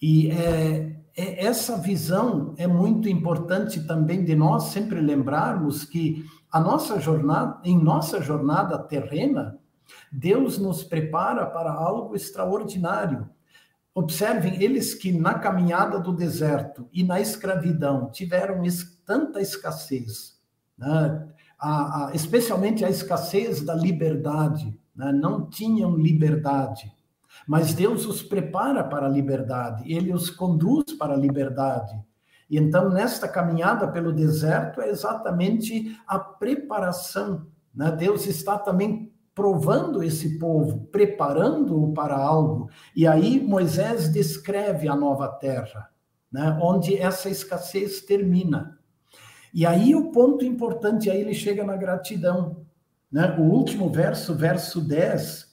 [0.00, 7.00] E é, essa visão é muito importante também de nós sempre lembrarmos que a nossa
[7.00, 9.58] jornada, em nossa jornada terrena,
[10.10, 13.28] Deus nos prepara para algo extraordinário.
[13.94, 18.62] Observem, eles que na caminhada do deserto e na escravidão tiveram
[19.04, 20.38] tanta escassez,
[20.78, 21.28] né?
[21.58, 25.12] a, a, especialmente a escassez da liberdade, né?
[25.12, 26.92] não tinham liberdade.
[27.46, 31.94] Mas Deus os prepara para a liberdade, ele os conduz para a liberdade.
[32.48, 37.46] E então, nesta caminhada pelo deserto, é exatamente a preparação.
[37.72, 37.92] Né?
[37.92, 42.68] Deus está também provando esse povo, preparando-o para algo.
[42.94, 45.88] E aí Moisés descreve a nova terra,
[46.30, 46.58] né?
[46.60, 48.78] onde essa escassez termina.
[49.54, 52.66] E aí o ponto importante, aí ele chega na gratidão.
[53.10, 53.36] Né?
[53.38, 55.49] O último verso, verso 10,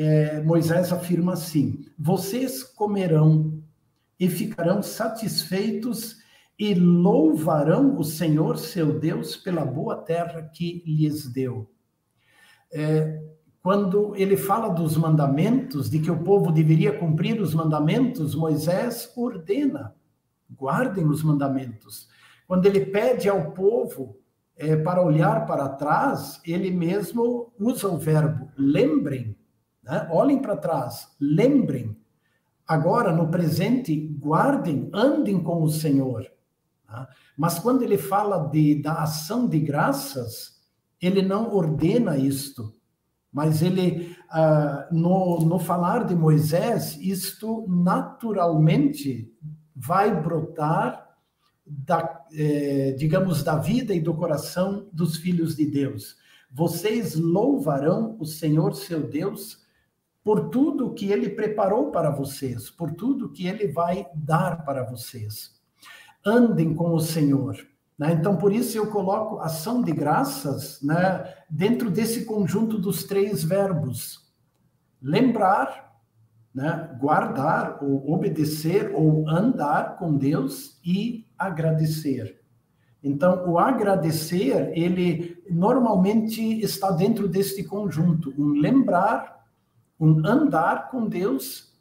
[0.00, 3.62] é, Moisés afirma assim: Vocês comerão
[4.18, 6.16] e ficarão satisfeitos
[6.58, 11.70] e louvarão o Senhor seu Deus pela boa terra que lhes deu.
[12.72, 13.20] É,
[13.62, 19.94] quando ele fala dos mandamentos, de que o povo deveria cumprir os mandamentos, Moisés ordena:
[20.50, 22.08] guardem os mandamentos.
[22.46, 24.18] Quando ele pede ao povo
[24.56, 29.36] é, para olhar para trás, ele mesmo usa o verbo lembrem,
[29.90, 30.08] né?
[30.10, 32.00] olhem para trás, lembrem
[32.70, 36.24] Agora, no presente, guardem, andem com o Senhor.
[36.86, 37.08] Tá?
[37.36, 40.60] Mas quando ele fala de, da ação de graças,
[41.02, 42.72] ele não ordena isto.
[43.32, 49.34] Mas ele, ah, no, no falar de Moisés, isto naturalmente
[49.74, 51.08] vai brotar
[51.66, 56.14] da, eh, digamos, da vida e do coração dos filhos de Deus.
[56.48, 59.59] Vocês louvarão o Senhor seu Deus
[60.22, 65.60] por tudo que ele preparou para vocês, por tudo que ele vai dar para vocês.
[66.24, 67.56] Andem com o Senhor.
[67.98, 68.12] Né?
[68.12, 74.30] Então, por isso eu coloco ação de graças né, dentro desse conjunto dos três verbos:
[75.02, 75.90] lembrar,
[76.54, 82.40] né, guardar, ou obedecer, ou andar com Deus e agradecer.
[83.02, 89.39] Então, o agradecer, ele normalmente está dentro deste conjunto, um lembrar,
[90.00, 91.72] um andar com Deus.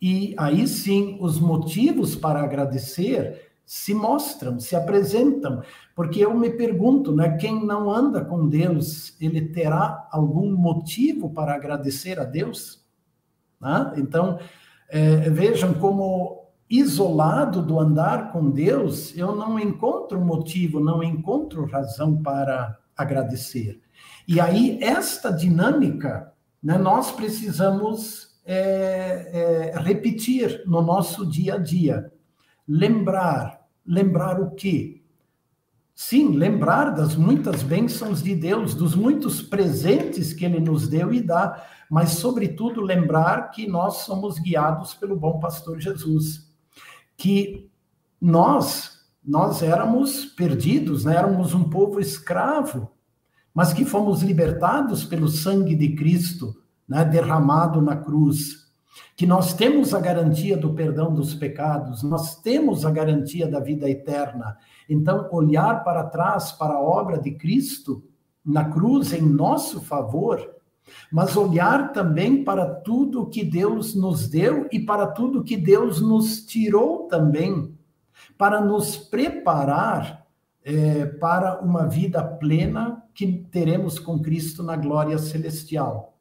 [0.00, 5.62] E aí sim, os motivos para agradecer se mostram, se apresentam,
[5.94, 11.54] porque eu me pergunto, né, quem não anda com Deus, ele terá algum motivo para
[11.54, 12.84] agradecer a Deus?
[13.60, 13.92] Né?
[13.96, 14.38] Então,
[14.90, 22.22] é, vejam como isolado do andar com Deus, eu não encontro motivo, não encontro razão
[22.22, 23.80] para agradecer.
[24.26, 26.31] E aí, esta dinâmica
[26.62, 32.12] né, nós precisamos é, é, repetir no nosso dia a dia.
[32.66, 33.60] Lembrar.
[33.84, 35.02] Lembrar o quê?
[35.94, 41.20] Sim, lembrar das muitas bênçãos de Deus, dos muitos presentes que Ele nos deu e
[41.20, 46.50] dá, mas, sobretudo, lembrar que nós somos guiados pelo bom pastor Jesus.
[47.16, 47.70] Que
[48.20, 51.16] nós, nós éramos perdidos, né?
[51.16, 52.90] éramos um povo escravo,
[53.54, 56.56] mas que fomos libertados pelo sangue de Cristo,
[56.88, 58.62] né, derramado na cruz.
[59.16, 63.88] que nós temos a garantia do perdão dos pecados, nós temos a garantia da vida
[63.88, 64.56] eterna.
[64.88, 68.02] Então, olhar para trás para a obra de Cristo
[68.44, 70.56] na cruz em nosso favor,
[71.10, 76.44] mas olhar também para tudo que Deus nos deu e para tudo que Deus nos
[76.44, 77.74] tirou também,
[78.36, 80.26] para nos preparar
[80.64, 86.18] é, para uma vida plena que teremos com Cristo na glória celestial.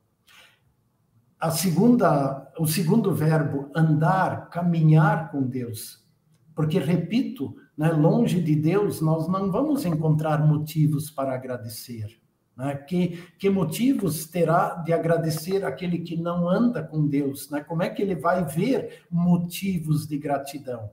[1.39, 6.05] A segunda, o segundo verbo, andar, caminhar com Deus.
[6.53, 12.19] Porque, repito, né, longe de Deus, nós não vamos encontrar motivos para agradecer.
[12.55, 12.75] Né?
[12.75, 17.49] Que, que motivos terá de agradecer aquele que não anda com Deus?
[17.49, 17.61] Né?
[17.61, 20.91] Como é que ele vai ver motivos de gratidão?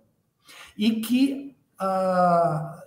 [0.79, 2.83] E que ah,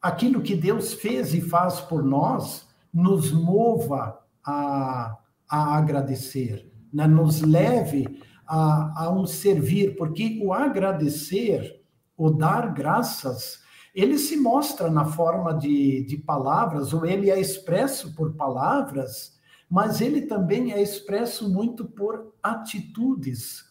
[0.00, 5.16] aquilo que Deus fez e faz por nós nos mova a,
[5.48, 7.06] a agradecer, né?
[7.06, 11.82] nos leve a, a um servir, porque o agradecer,
[12.16, 13.60] o dar graças,
[13.94, 20.00] ele se mostra na forma de, de palavras, ou ele é expresso por palavras, mas
[20.00, 23.70] ele também é expresso muito por atitudes.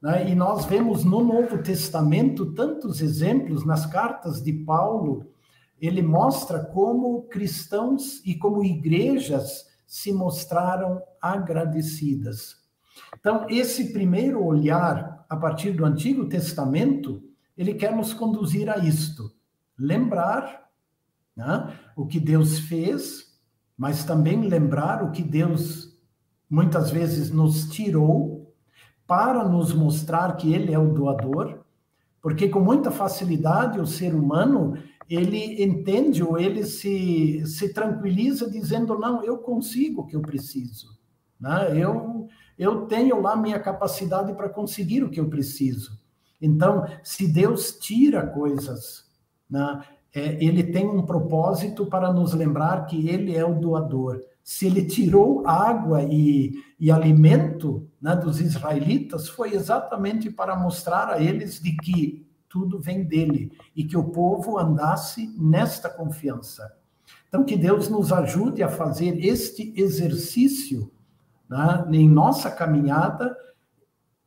[0.00, 0.30] Né?
[0.30, 5.26] E nós vemos no Novo Testamento tantos exemplos, nas cartas de Paulo,
[5.80, 12.56] ele mostra como cristãos e como igrejas se mostraram agradecidas.
[13.18, 17.22] Então, esse primeiro olhar a partir do Antigo Testamento,
[17.56, 19.32] ele quer nos conduzir a isto:
[19.78, 20.68] lembrar
[21.36, 23.38] né, o que Deus fez,
[23.76, 25.96] mas também lembrar o que Deus
[26.50, 28.54] muitas vezes nos tirou
[29.06, 31.60] para nos mostrar que Ele é o doador,
[32.20, 34.74] porque com muita facilidade o ser humano
[35.08, 40.98] ele entende ou ele se, se tranquiliza dizendo não, eu consigo o que eu preciso,
[41.40, 41.70] né?
[41.74, 45.96] Eu eu tenho lá minha capacidade para conseguir o que eu preciso.
[46.42, 49.08] Então, se Deus tira coisas
[49.48, 49.80] né,
[50.14, 54.20] é, ele tem um propósito para nos lembrar que ele é o doador.
[54.42, 61.22] Se ele tirou água e, e alimento né, dos israelitas, foi exatamente para mostrar a
[61.22, 66.76] eles de que tudo vem dele e que o povo andasse nesta confiança.
[67.28, 70.90] Então, que Deus nos ajude a fazer este exercício
[71.48, 73.36] né, em nossa caminhada,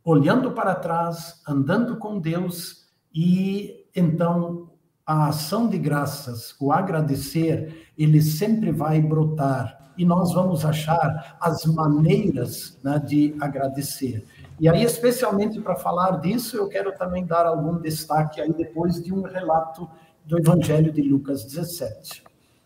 [0.03, 4.70] olhando para trás, andando com Deus e então
[5.05, 11.65] a ação de graças, o agradecer, ele sempre vai brotar e nós vamos achar as
[11.65, 14.25] maneiras né, de agradecer.
[14.59, 19.13] E aí, especialmente para falar disso, eu quero também dar algum destaque aí depois de
[19.13, 19.89] um relato
[20.25, 22.23] do Evangelho de Lucas 17.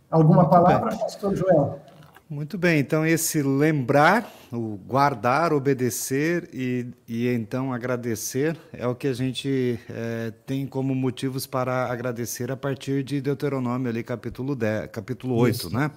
[0.10, 1.80] Alguma palavra, Pastor Joel?
[2.28, 9.08] Muito bem, então esse lembrar, o guardar, obedecer e, e então agradecer é o que
[9.08, 14.90] a gente é, tem como motivos para agradecer a partir de Deuteronômio, ali, capítulo, 10,
[14.92, 15.70] capítulo 8, Isso.
[15.70, 15.92] né?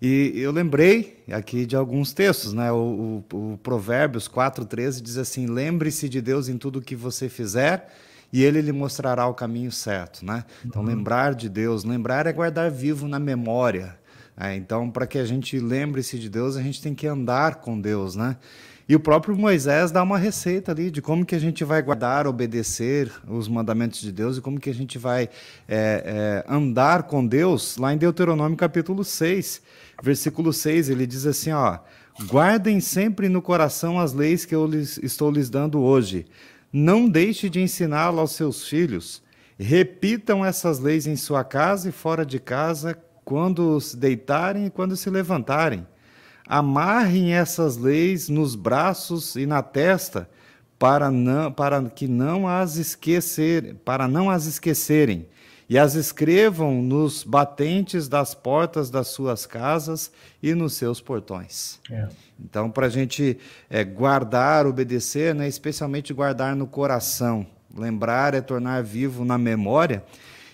[0.00, 2.72] E eu lembrei aqui de alguns textos, né?
[2.72, 7.86] O, o, o Provérbios 4,13 diz assim: Lembre-se de Deus em tudo que você fizer
[8.32, 10.44] e ele lhe mostrará o caminho certo, né?
[10.64, 10.88] Então, uhum.
[10.88, 13.98] lembrar de Deus, lembrar é guardar vivo na memória,
[14.40, 17.78] é, então, para que a gente lembre-se de Deus, a gente tem que andar com
[17.78, 18.38] Deus, né?
[18.88, 22.26] E o próprio Moisés dá uma receita ali de como que a gente vai guardar,
[22.26, 25.28] obedecer os mandamentos de Deus e como que a gente vai
[25.68, 29.60] é, é, andar com Deus, lá em Deuteronômio capítulo 6,
[30.02, 31.78] versículo 6, ele diz assim, ó,
[32.24, 36.26] guardem sempre no coração as leis que eu lhes, estou lhes dando hoje,
[36.72, 39.22] não deixe de ensiná-las aos seus filhos,
[39.58, 44.96] repitam essas leis em sua casa e fora de casa, quando se deitarem e quando
[44.96, 45.86] se levantarem.
[46.46, 50.28] Amarrem essas leis nos braços e na testa,
[50.78, 55.28] para, não, para que não as esquecer, para não as esquecerem,
[55.68, 60.10] e as escrevam nos batentes das portas das suas casas
[60.42, 61.78] e nos seus portões.
[61.88, 62.08] É.
[62.42, 63.38] Então, para a gente
[63.68, 70.02] é, guardar, obedecer, né, especialmente guardar no coração, lembrar é tornar vivo na memória.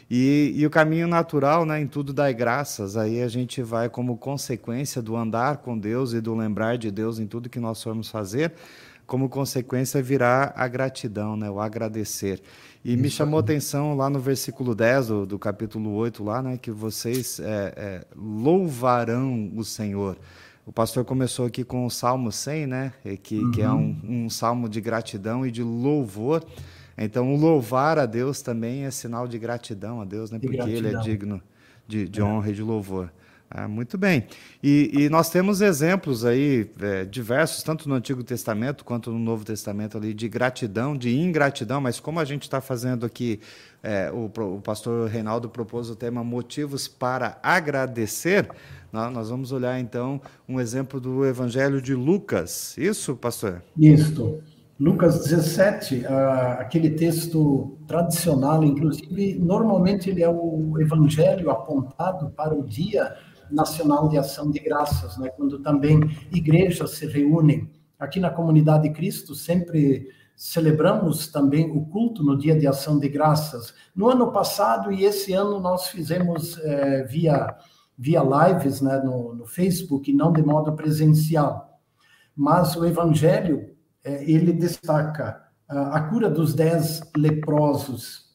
[0.08, 2.96] E, e, o caminho natural, né, em tudo dai graças.
[2.96, 7.18] Aí a gente vai como consequência do andar com Deus e do lembrar de Deus
[7.18, 8.52] em tudo que nós formos fazer,
[9.04, 12.40] como consequência virá a gratidão, né, o agradecer.
[12.84, 16.40] E Isso me chamou a atenção lá no versículo 10 do, do capítulo 8, lá,
[16.40, 20.16] né, que vocês é, é, louvarão o Senhor.
[20.64, 22.92] O pastor começou aqui com o Salmo 100, né,
[23.24, 23.50] que, uhum.
[23.50, 23.96] que é uhum.
[24.04, 26.44] um, um salmo de gratidão e de louvor.
[26.96, 30.38] Então, o louvar a Deus também é sinal de gratidão a Deus, né?
[30.38, 31.42] porque Ele é digno
[31.86, 32.24] de, de é.
[32.24, 33.10] honra e de louvor.
[33.48, 34.26] Ah, muito bem.
[34.60, 39.44] E, e, nós temos exemplos aí é, diversos, tanto no Antigo Testamento quanto no Novo
[39.44, 43.38] Testamento, ali, de gratidão, de ingratidão, mas como a gente está fazendo aqui,
[43.82, 44.24] é, o,
[44.56, 48.50] o, pastor Reinaldo propôs o tema Motivos para Agradecer,
[48.92, 52.76] nós, nós vamos olhar então um exemplo do Evangelho de Lucas.
[52.76, 53.62] Isso, pastor?
[53.78, 54.40] Isso.
[54.78, 62.62] Lucas 17, uh, aquele texto tradicional, inclusive, normalmente ele é o evangelho apontado para o
[62.62, 63.16] dia
[63.50, 65.30] Nacional de Ação de Graças, né?
[65.30, 66.00] quando também
[66.30, 67.70] igrejas se reúnem.
[67.98, 73.08] Aqui na Comunidade de Cristo sempre celebramos também o culto no Dia de Ação de
[73.08, 73.72] Graças.
[73.94, 77.56] No ano passado e esse ano nós fizemos é, via
[77.98, 81.80] via lives né, no, no, Facebook, não de modo presencial.
[82.36, 83.74] Mas o Evangelho
[84.10, 88.26] ele destaca a, a cura dos dez leprosos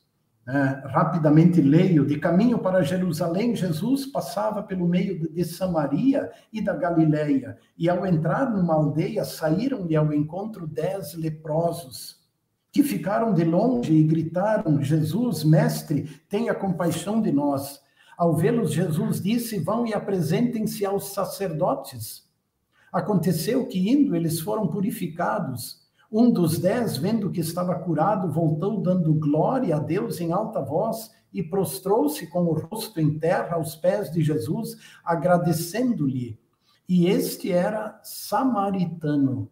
[0.47, 6.61] é, rapidamente leio: de caminho para Jerusalém, Jesus passava pelo meio de, de Samaria e
[6.61, 12.19] da Galileia, e ao entrar numa aldeia, saíram-lhe ao encontro dez leprosos,
[12.71, 17.79] que ficaram de longe e gritaram: Jesus, mestre, tenha compaixão de nós.
[18.17, 22.29] Ao vê-los, Jesus disse: Vão e apresentem-se aos sacerdotes.
[22.91, 25.81] Aconteceu que, indo, eles foram purificados.
[26.11, 31.09] Um dos dez, vendo que estava curado, voltou dando glória a Deus em alta voz
[31.33, 34.75] e prostrou-se com o rosto em terra aos pés de Jesus,
[35.05, 36.37] agradecendo-lhe.
[36.87, 39.49] E este era samaritano.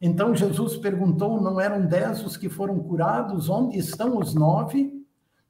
[0.00, 3.48] Então Jesus perguntou: Não eram dez os que foram curados?
[3.48, 4.93] Onde estão os nove?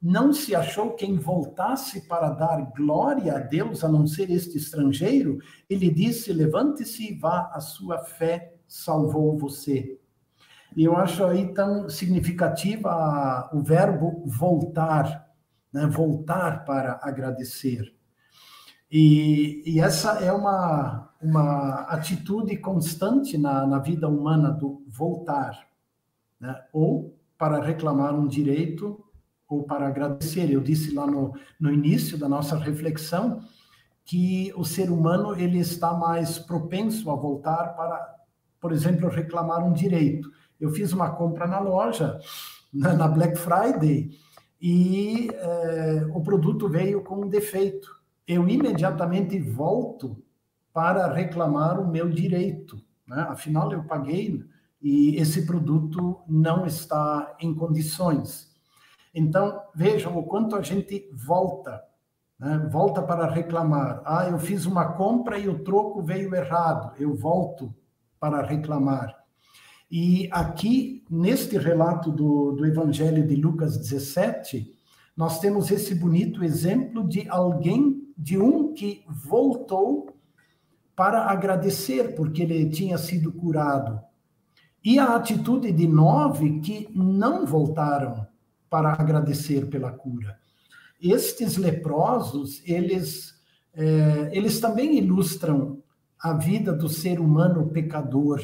[0.06, 5.38] Não se achou quem voltasse para dar glória a Deus, a não ser este estrangeiro?
[5.68, 9.98] Ele disse: Levante-se e vá, a sua fé salvou você.
[10.76, 15.26] E eu acho aí tão significativa o verbo voltar,
[15.72, 15.86] né?
[15.86, 17.94] voltar para agradecer.
[18.90, 25.66] E, e, essa é uma, uma atitude constante na, na vida humana do voltar,
[26.38, 26.62] né?
[26.74, 29.02] ou para reclamar um direito,
[29.48, 30.50] ou para agradecer.
[30.50, 33.40] Eu disse lá no, no início da nossa reflexão
[34.04, 38.14] que o ser humano ele está mais propenso a voltar para,
[38.60, 40.30] por exemplo, reclamar um direito
[40.60, 42.18] eu fiz uma compra na loja,
[42.72, 44.10] na, na Black Friday,
[44.60, 47.88] e é, o produto veio com um defeito.
[48.26, 50.16] Eu imediatamente volto
[50.72, 52.80] para reclamar o meu direito.
[53.06, 53.26] Né?
[53.28, 54.42] Afinal, eu paguei
[54.80, 58.53] e esse produto não está em condições.
[59.14, 61.80] Então, vejam o quanto a gente volta,
[62.38, 62.68] né?
[62.70, 64.02] volta para reclamar.
[64.04, 67.72] Ah, eu fiz uma compra e o troco veio errado, eu volto
[68.18, 69.14] para reclamar.
[69.88, 74.74] E aqui, neste relato do, do Evangelho de Lucas 17,
[75.16, 80.08] nós temos esse bonito exemplo de alguém, de um que voltou
[80.96, 84.00] para agradecer, porque ele tinha sido curado.
[84.84, 88.26] E a atitude de nove que não voltaram
[88.74, 90.36] para agradecer pela cura.
[91.00, 93.40] Estes leprosos, eles,
[93.72, 95.80] é, eles também ilustram
[96.20, 98.40] a vida do ser humano pecador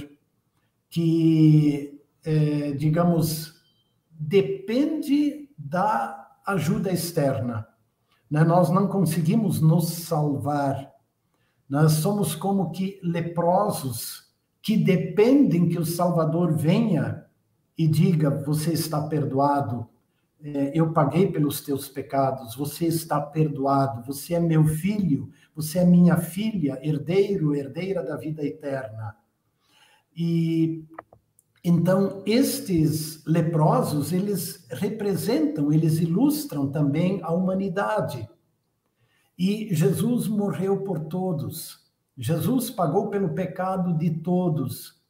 [0.88, 3.60] que, é, digamos,
[4.08, 7.66] depende da ajuda externa.
[8.30, 8.44] Né?
[8.44, 10.92] Nós não conseguimos nos salvar.
[11.68, 14.30] Nós somos como que leprosos
[14.62, 17.26] que dependem que o Salvador venha
[17.76, 19.90] e diga: Você está perdoado,
[20.74, 26.16] eu paguei pelos teus pecados, você está perdoado, você é meu filho, você é minha
[26.16, 29.16] filha, herdeiro, herdeira da vida eterna.
[30.16, 30.84] E
[31.62, 38.28] então estes leprosos, eles representam, eles ilustram também a humanidade.
[39.38, 41.80] E Jesus morreu por todos.
[42.16, 45.00] Jesus pagou pelo pecado de todos.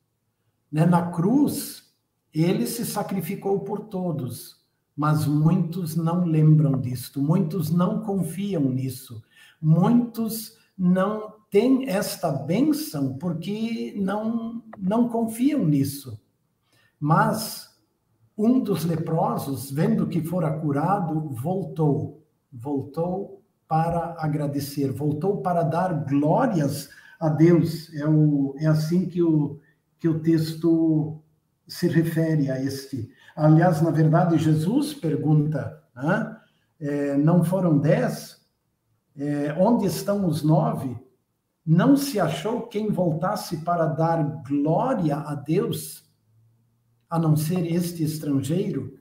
[0.70, 0.86] Né?
[0.86, 1.92] Na cruz,
[2.32, 4.59] ele se sacrificou por todos,
[4.96, 9.22] mas muitos não lembram disto, muitos não confiam nisso,
[9.60, 16.20] muitos não têm esta bênção porque não, não confiam nisso.
[16.98, 17.70] Mas
[18.36, 26.88] um dos leprosos, vendo que fora curado, voltou, voltou para agradecer, voltou para dar glórias
[27.20, 27.92] a Deus.
[27.94, 29.60] É, o, é assim que o,
[29.98, 31.20] que o texto
[31.68, 33.10] se refere a este.
[33.40, 35.82] Aliás, na verdade, Jesus pergunta:
[36.80, 38.40] é, não foram dez?
[39.16, 40.96] é, onde estão os nove,
[41.66, 46.04] não se achou quem voltasse para dar glória a Deus,
[47.08, 48.98] a não ser este estrangeiro?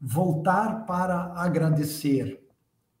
[0.00, 2.40] Voltar para agradecer.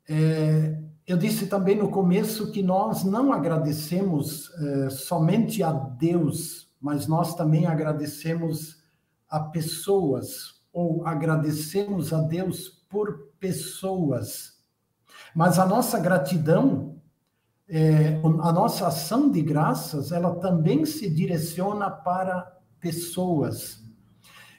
[0.08, 7.08] É, eu disse também no começo que nós não agradecemos eh, somente a Deus, mas
[7.08, 8.81] nós também agradecemos
[9.32, 14.58] a pessoas, ou agradecemos a Deus por pessoas.
[15.34, 17.00] Mas a nossa gratidão,
[17.66, 23.82] eh, a nossa ação de graças, ela também se direciona para pessoas.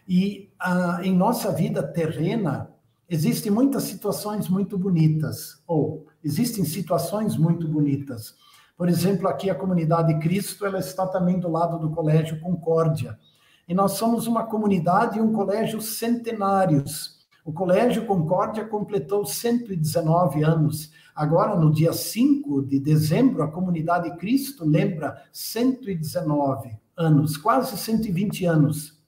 [0.08, 2.74] E ah, em nossa vida terrena,
[3.08, 8.36] existem muitas situações muito bonitas, ou existem situações muito bonitas.
[8.76, 13.20] Por exemplo, aqui a comunidade Cristo, ela está também do lado do Colégio Concórdia.
[13.68, 17.24] E nós somos uma comunidade e um colégio centenários.
[17.46, 20.92] O Colégio Concórdia completou 119 anos.
[21.16, 29.02] Agora, no dia 5 de dezembro, a comunidade Cristo lembra 119 anos, quase 120 anos.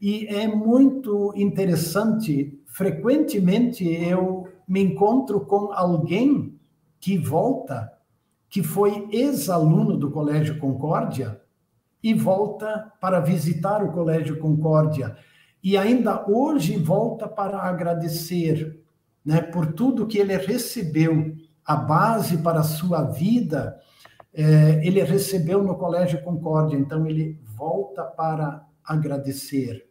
[0.00, 6.58] E é muito interessante, frequentemente eu me encontro com alguém
[7.00, 7.92] que volta,
[8.48, 11.40] que foi ex-aluno do Colégio Concórdia
[12.04, 15.16] e volta para visitar o Colégio Concórdia
[15.64, 18.78] e ainda hoje volta para agradecer,
[19.24, 21.34] né, por tudo que ele recebeu,
[21.64, 23.80] a base para a sua vida,
[24.34, 29.88] é, ele recebeu no Colégio Concórdia, então ele volta para agradecer.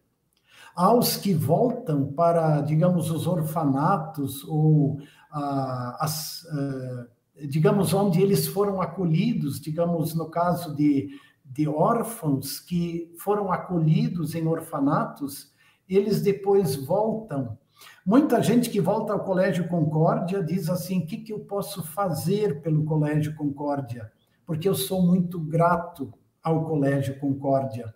[0.75, 4.99] Aos que voltam para, digamos, os orfanatos ou
[5.31, 7.07] ah, as, ah,
[7.47, 11.09] digamos, onde eles foram acolhidos, digamos, no caso de,
[11.53, 15.53] de órfãos que foram acolhidos em orfanatos,
[15.87, 17.57] eles depois voltam.
[18.03, 22.61] Muita gente que volta ao Colégio Concórdia diz assim: o que, que eu posso fazer
[22.61, 24.11] pelo Colégio Concórdia?
[24.45, 27.93] Porque eu sou muito grato ao Colégio Concórdia.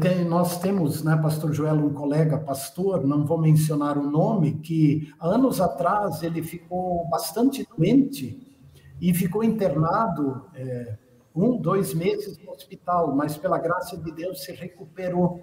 [0.00, 5.12] Tenho, nós temos, né, Pastor Joel, um colega pastor, não vou mencionar o nome, que
[5.20, 8.56] anos atrás ele ficou bastante doente
[9.00, 10.98] e ficou internado é,
[11.36, 15.42] um, dois meses no hospital, mas pela graça de Deus se recuperou.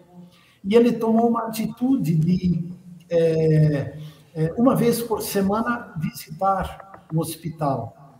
[0.63, 2.71] E ele tomou uma atitude de,
[3.09, 3.97] é,
[4.33, 8.19] é, uma vez por semana, visitar o hospital.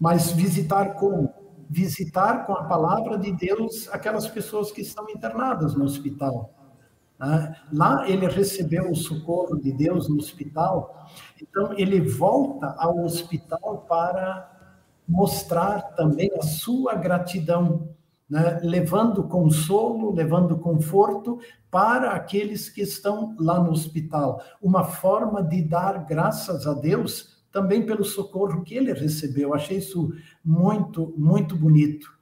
[0.00, 1.34] Mas visitar como?
[1.68, 6.50] visitar com a palavra de Deus aquelas pessoas que estão internadas no hospital.
[7.18, 7.54] Né?
[7.72, 11.06] Lá ele recebeu o socorro de Deus no hospital,
[11.40, 14.57] então ele volta ao hospital para
[15.08, 17.88] mostrar também a sua gratidão,
[18.28, 18.60] né?
[18.62, 21.38] levando consolo, levando conforto
[21.70, 24.42] para aqueles que estão lá no hospital.
[24.60, 29.54] Uma forma de dar graças a Deus também pelo socorro que ele recebeu.
[29.54, 30.12] Achei isso
[30.44, 32.12] muito, muito bonito.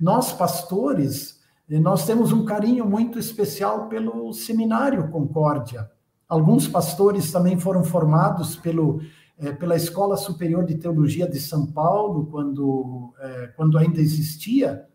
[0.00, 5.90] Nós, pastores, nós temos um carinho muito especial pelo Seminário Concórdia.
[6.26, 9.00] Alguns pastores também foram formados pelo,
[9.40, 14.86] eh, pela Escola Superior de Teologia de São Paulo, quando, eh, quando ainda existia,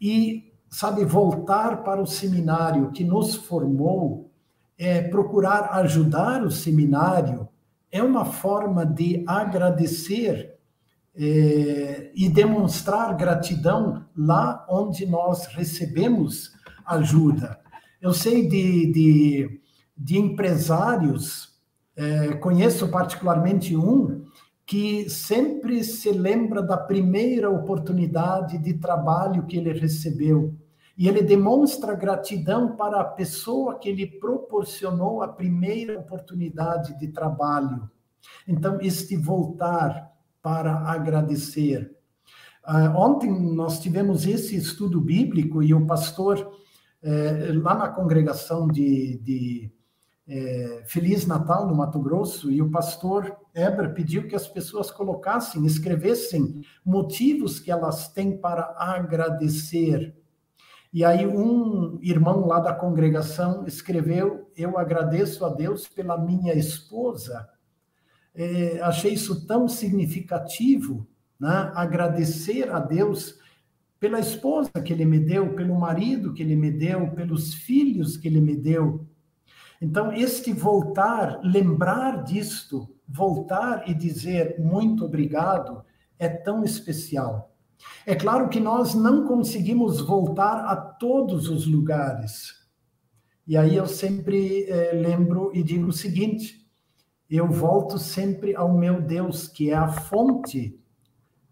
[0.00, 4.30] e, sabe, voltar para o seminário que nos formou,
[4.78, 7.46] é, procurar ajudar o seminário
[7.92, 10.54] é uma forma de agradecer
[11.14, 16.52] é, e demonstrar gratidão lá onde nós recebemos
[16.86, 17.60] ajuda.
[18.00, 19.60] Eu sei de, de,
[19.94, 21.49] de empresários,
[21.96, 24.24] é, conheço particularmente um,
[24.64, 30.54] que sempre se lembra da primeira oportunidade de trabalho que ele recebeu.
[30.96, 37.90] E ele demonstra gratidão para a pessoa que lhe proporcionou a primeira oportunidade de trabalho.
[38.46, 40.10] Então, este voltar
[40.42, 41.90] para agradecer.
[42.66, 46.52] Uh, ontem nós tivemos esse estudo bíblico e o pastor,
[47.02, 49.72] eh, lá na congregação de, de
[50.30, 55.66] eh, Feliz Natal, no Mato Grosso, e o pastor Eber pediu que as pessoas colocassem,
[55.66, 60.14] escrevessem motivos que elas têm para agradecer
[60.92, 67.48] e aí um irmão lá da congregação escreveu: Eu agradeço a Deus pela minha esposa.
[68.34, 71.06] É, achei isso tão significativo,
[71.38, 71.70] né?
[71.74, 73.38] agradecer a Deus
[74.00, 78.26] pela esposa que ele me deu, pelo marido que ele me deu, pelos filhos que
[78.26, 79.06] ele me deu.
[79.80, 85.82] Então, este voltar, lembrar disto, voltar e dizer muito obrigado,
[86.18, 87.50] é tão especial.
[88.04, 92.60] É claro que nós não conseguimos voltar a todos os lugares.
[93.46, 96.60] E aí eu sempre eh, lembro e digo o seguinte:
[97.28, 100.78] eu volto sempre ao meu Deus, que é a fonte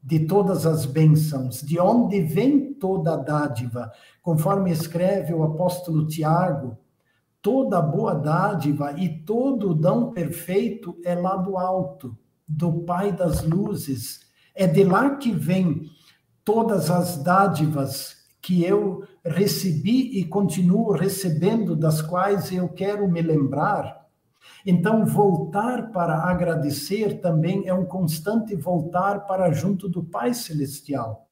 [0.03, 3.91] de todas as bênçãos, de onde vem toda a dádiva.
[4.22, 6.79] Conforme escreve o apóstolo Tiago,
[7.49, 12.15] toda boa dádiva e todo dom perfeito é lá do alto,
[12.47, 14.21] do Pai das luzes.
[14.55, 15.91] É de lá que vem
[16.45, 24.07] todas as dádivas que eu recebi e continuo recebendo, das quais eu quero me lembrar.
[24.67, 31.27] Então, voltar para agradecer também é um constante voltar para junto do Pai Celestial.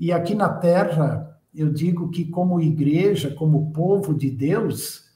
[0.00, 5.06] E aqui na Terra, eu digo que, como igreja, como povo de Deus,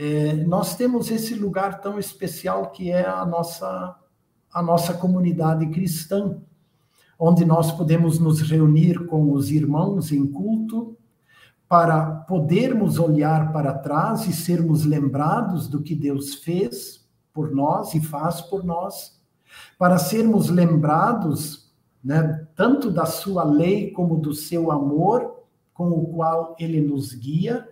[0.00, 3.96] é, nós temos esse lugar tão especial que é a nossa,
[4.52, 6.40] a nossa comunidade cristã,
[7.18, 10.96] onde nós podemos nos reunir com os irmãos em culto,
[11.68, 18.00] para podermos olhar para trás e sermos lembrados do que Deus fez por nós e
[18.00, 19.20] faz por nós,
[19.76, 21.72] para sermos lembrados
[22.04, 25.42] né, tanto da sua lei como do seu amor,
[25.74, 27.68] com o qual ele nos guia,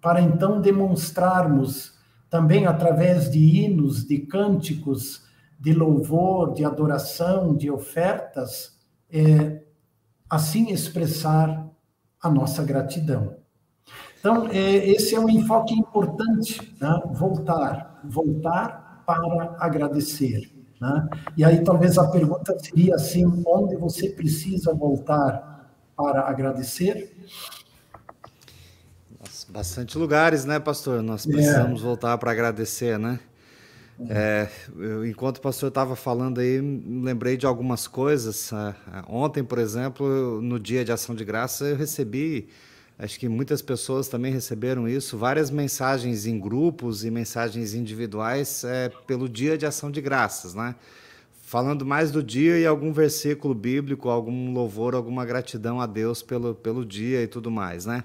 [0.00, 1.98] para então demonstrarmos
[2.30, 5.26] também através de hinos, de cânticos,
[5.58, 8.78] de louvor, de adoração, de ofertas,
[9.10, 9.62] é,
[10.28, 11.66] assim expressar
[12.22, 13.36] a nossa gratidão.
[14.20, 17.00] Então, é, esse é um enfoque importante, né?
[17.12, 20.52] voltar, voltar para agradecer.
[20.80, 21.08] Né?
[21.36, 27.16] E aí talvez a pergunta seria assim, onde você precisa voltar para agradecer?
[29.48, 31.02] Bastante lugares, né, pastor?
[31.02, 31.82] Nós precisamos é.
[31.82, 33.18] voltar para agradecer, né?
[34.08, 38.52] É, eu, enquanto o pastor estava falando aí, lembrei de algumas coisas.
[38.52, 38.56] É,
[38.98, 42.48] é, ontem, por exemplo, no dia de ação de graça, eu recebi,
[42.98, 48.90] acho que muitas pessoas também receberam isso, várias mensagens em grupos e mensagens individuais é,
[49.06, 50.74] pelo dia de ação de graças, né?
[51.42, 56.54] Falando mais do dia e algum versículo bíblico, algum louvor, alguma gratidão a Deus pelo,
[56.54, 58.04] pelo dia e tudo mais, né?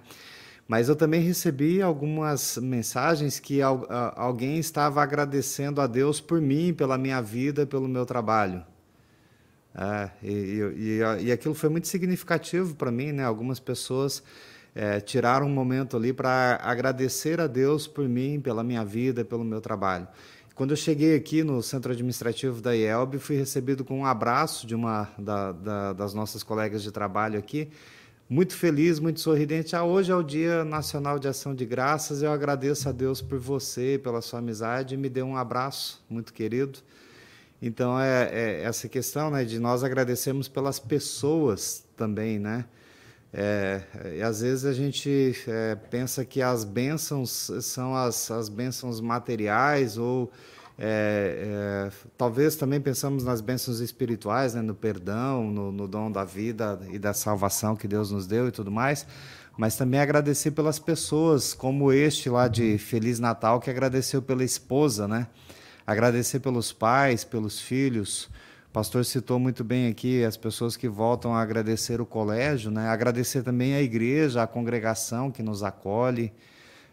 [0.68, 6.98] Mas eu também recebi algumas mensagens que alguém estava agradecendo a Deus por mim, pela
[6.98, 8.64] minha vida, pelo meu trabalho.
[9.76, 13.24] É, e, e, e, aquilo foi muito significativo para mim, né?
[13.24, 14.24] Algumas pessoas
[14.76, 19.44] é, tiraram um momento ali para agradecer a Deus por mim, pela minha vida, pelo
[19.44, 20.08] meu trabalho.
[20.56, 24.76] Quando eu cheguei aqui no centro administrativo da IELB, fui recebido com um abraço de
[24.76, 27.72] uma da, da, das nossas colegas de trabalho aqui,
[28.30, 29.76] muito feliz, muito sorridente.
[29.76, 32.22] Ah, hoje é o Dia Nacional de Ação de Graças.
[32.22, 34.98] Eu agradeço a Deus por você, pela sua amizade.
[34.98, 36.80] Me deu um abraço muito querido.
[37.62, 42.66] Então, é, é essa questão né, de nós agradecermos pelas pessoas também, né?
[43.36, 43.82] É,
[44.18, 49.98] e às vezes a gente é, pensa que as bênçãos são as, as bênçãos materiais
[49.98, 50.32] ou
[50.78, 56.24] é, é, talvez também pensamos nas bênçãos espirituais, né, no perdão, no, no, dom da
[56.24, 59.06] vida e da salvação que Deus nos deu e tudo mais,
[59.56, 65.08] mas também agradecer pelas pessoas, como este lá de Feliz Natal, que agradeceu pela esposa,
[65.08, 65.28] né?
[65.86, 68.30] Agradecer pelos pais, pelos filhos.
[68.70, 72.88] O pastor citou muito bem aqui as pessoas que voltam a agradecer o colégio, né?
[72.88, 76.34] Agradecer também a igreja, a congregação que nos acolhe.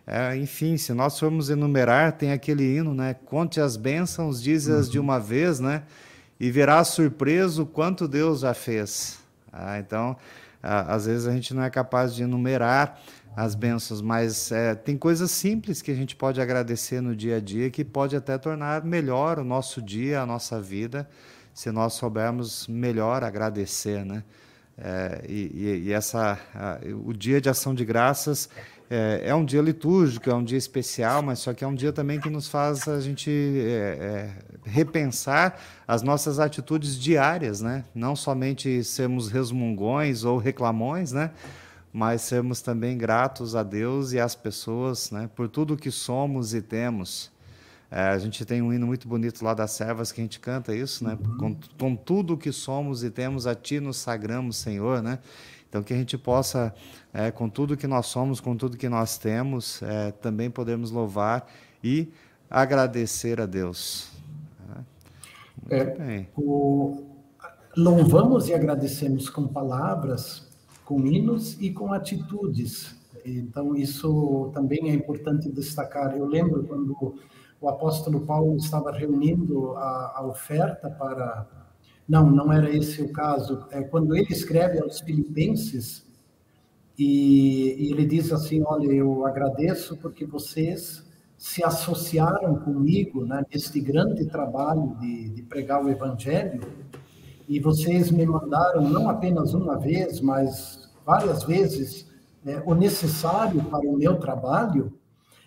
[0.06, 3.14] É, enfim, se nós formos enumerar, tem aquele hino, né?
[3.14, 4.92] Conte as bênçãos, dize-as uhum.
[4.92, 5.82] de uma vez, né?
[6.38, 9.18] E verá surpreso quanto Deus já fez.
[9.52, 10.16] Ah, então,
[10.62, 13.00] às vezes a gente não é capaz de enumerar
[13.36, 17.40] as bênçãos, mas é, tem coisas simples que a gente pode agradecer no dia a
[17.40, 21.08] dia que pode até tornar melhor o nosso dia, a nossa vida,
[21.54, 24.24] se nós soubermos melhor agradecer, né?
[24.82, 28.48] É, e, e, essa, a, o dia de ação de graças
[28.92, 31.92] é, é, um dia litúrgico, é um dia especial, mas só que é um dia
[31.92, 34.34] também que nos faz a gente é,
[34.64, 37.84] é, repensar as nossas atitudes diárias, né?
[37.94, 41.30] Não somente sermos resmungões ou reclamões, né?
[41.92, 45.30] Mas sermos também gratos a Deus e às pessoas, né?
[45.36, 47.30] Por tudo que somos e temos.
[47.92, 50.74] É, a gente tem um hino muito bonito lá das servas que a gente canta
[50.74, 51.16] isso, né?
[51.38, 55.20] Com, com tudo que somos e temos, a Ti nos sagramos, Senhor, né?
[55.70, 56.74] Então, que a gente possa,
[57.12, 61.46] é, com tudo que nós somos, com tudo que nós temos, é, também podemos louvar
[61.82, 62.08] e
[62.48, 64.10] agradecer a Deus.
[65.68, 66.28] É, é, bem.
[66.36, 67.04] O,
[67.76, 70.48] louvamos e agradecemos com palavras,
[70.84, 72.96] com hinos e com atitudes.
[73.24, 76.16] Então, isso também é importante destacar.
[76.16, 77.14] Eu lembro quando
[77.60, 81.46] o apóstolo Paulo estava reunindo a, a oferta para
[82.08, 83.66] não, não era esse o caso.
[83.70, 86.09] É quando ele escreve aos Filipenses
[87.00, 91.02] e, e ele diz assim: Olha, eu agradeço porque vocês
[91.38, 96.60] se associaram comigo né, neste grande trabalho de, de pregar o Evangelho
[97.48, 102.06] e vocês me mandaram não apenas uma vez, mas várias vezes
[102.44, 104.92] é, o necessário para o meu trabalho.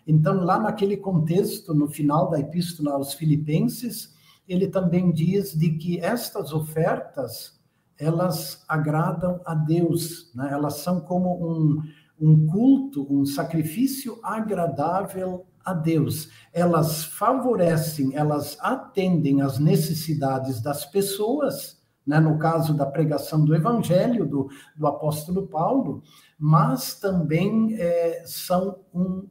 [0.08, 4.16] Então, lá naquele contexto, no final da epístola aos Filipenses,
[4.50, 7.63] ele também diz de que estas ofertas
[8.04, 10.50] elas agradam a Deus, né?
[10.52, 11.82] elas são como um,
[12.20, 16.30] um culto, um sacrifício agradável a Deus.
[16.52, 22.20] Elas favorecem, elas atendem às necessidades das pessoas, né?
[22.20, 26.04] no caso da pregação do Evangelho do, do apóstolo Paulo,
[26.38, 29.28] mas também é, são um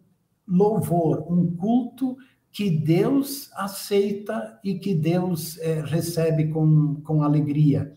[0.48, 2.16] louvor, um culto
[2.50, 7.96] que Deus aceita e que Deus é, recebe com, com alegria.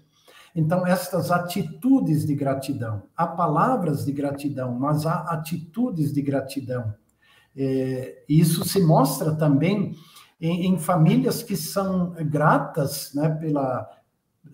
[0.56, 6.94] Então, estas atitudes de gratidão, há palavras de gratidão, mas há atitudes de gratidão.
[7.54, 9.94] É, isso se mostra também
[10.40, 13.90] em, em, famílias que são gratas, né, pela.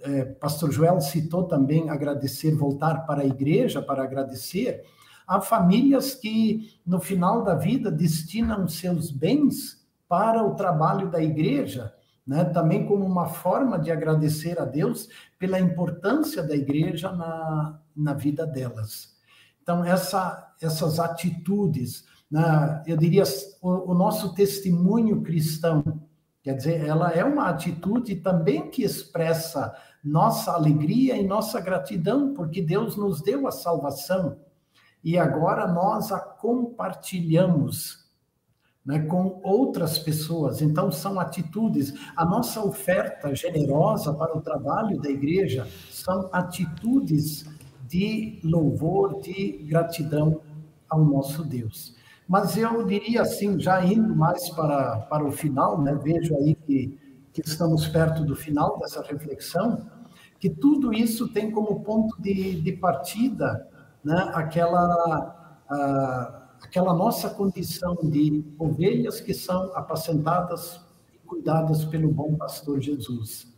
[0.01, 4.83] É, Pastor Joel citou também agradecer, voltar para a igreja para agradecer.
[5.27, 11.93] Há famílias que, no final da vida, destinam seus bens para o trabalho da igreja
[12.31, 12.45] né?
[12.45, 18.47] também como uma forma de agradecer a Deus pela importância da igreja na, na vida
[18.47, 19.17] delas.
[19.61, 22.81] Então, essa, essas atitudes, né?
[22.87, 23.23] eu diria,
[23.61, 25.83] o, o nosso testemunho cristão,
[26.41, 32.61] quer dizer, ela é uma atitude também que expressa nossa alegria e nossa gratidão, porque
[32.61, 34.39] Deus nos deu a salvação
[35.03, 38.00] e agora nós a compartilhamos
[38.85, 40.61] né, com outras pessoas.
[40.61, 41.93] Então, são atitudes.
[42.15, 47.45] A nossa oferta generosa para o trabalho da igreja são atitudes
[47.87, 50.41] de louvor, de gratidão
[50.89, 51.95] ao nosso Deus.
[52.27, 56.97] Mas eu diria assim, já indo mais para, para o final, né, vejo aí que,
[57.33, 59.85] que estamos perto do final dessa reflexão,
[60.39, 63.67] que tudo isso tem como ponto de, de partida
[64.03, 65.37] né, aquela.
[66.61, 70.79] Aquela nossa condição de ovelhas que são apacentadas
[71.13, 73.51] e cuidadas pelo bom pastor Jesus.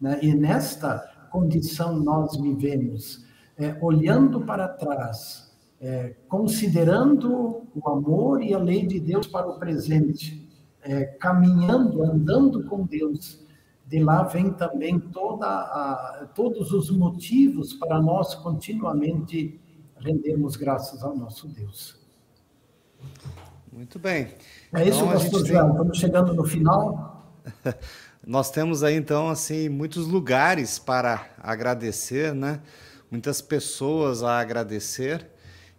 [0.00, 0.18] Né?
[0.22, 0.98] E nesta
[1.30, 3.26] condição nós vivemos,
[3.58, 9.58] é, olhando para trás, é, considerando o amor e a lei de Deus para o
[9.58, 10.48] presente,
[10.80, 13.42] é, caminhando, andando com Deus.
[13.86, 19.60] De lá vem também toda a, todos os motivos para nós continuamente
[19.98, 22.03] rendermos graças ao nosso Deus.
[23.72, 24.28] Muito bem.
[24.72, 25.52] É isso, então, pastor tem...
[25.52, 25.70] João.
[25.70, 27.28] Estamos chegando no final.
[28.26, 32.60] Nós temos aí, então, assim, muitos lugares para agradecer, né?
[33.10, 35.28] Muitas pessoas a agradecer.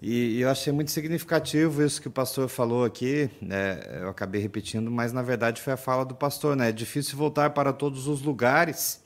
[0.01, 3.30] E, eu achei muito significativo isso que o pastor falou aqui.
[3.41, 3.80] Né?
[4.01, 6.69] Eu acabei repetindo, mas na verdade foi a fala do pastor, né?
[6.69, 9.01] É difícil voltar para todos os lugares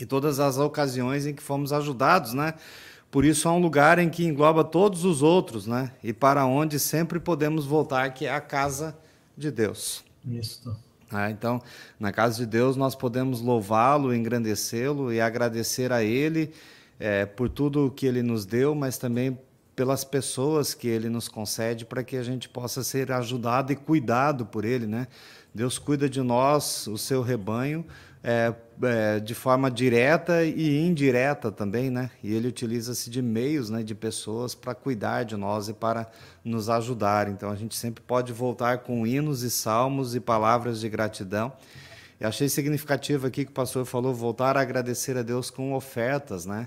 [0.00, 2.54] e todas as ocasiões em que fomos ajudados, né?
[3.10, 5.92] Por isso há um lugar em que engloba todos os outros, né?
[6.02, 8.96] E para onde sempre podemos voltar, que é a casa
[9.36, 10.04] de Deus.
[10.26, 10.76] Isso.
[11.10, 11.62] Ah, então,
[11.98, 16.52] na casa de Deus nós podemos louvá-lo, engrandecê-lo e agradecer a Ele
[17.00, 19.38] é, por tudo o que Ele nos deu, mas também
[19.74, 24.44] pelas pessoas que Ele nos concede para que a gente possa ser ajudado e cuidado
[24.44, 25.06] por Ele, né?
[25.54, 27.86] Deus cuida de nós, o seu rebanho,
[28.22, 28.52] é,
[28.82, 32.10] é, de forma direta e indireta também, né?
[32.22, 36.06] E ele utiliza-se de meios, né, de pessoas para cuidar de nós e para
[36.44, 37.28] nos ajudar.
[37.28, 41.52] Então a gente sempre pode voltar com hinos e salmos e palavras de gratidão.
[42.20, 46.46] Eu achei significativo aqui que o pastor falou voltar a agradecer a Deus com ofertas,
[46.46, 46.66] né?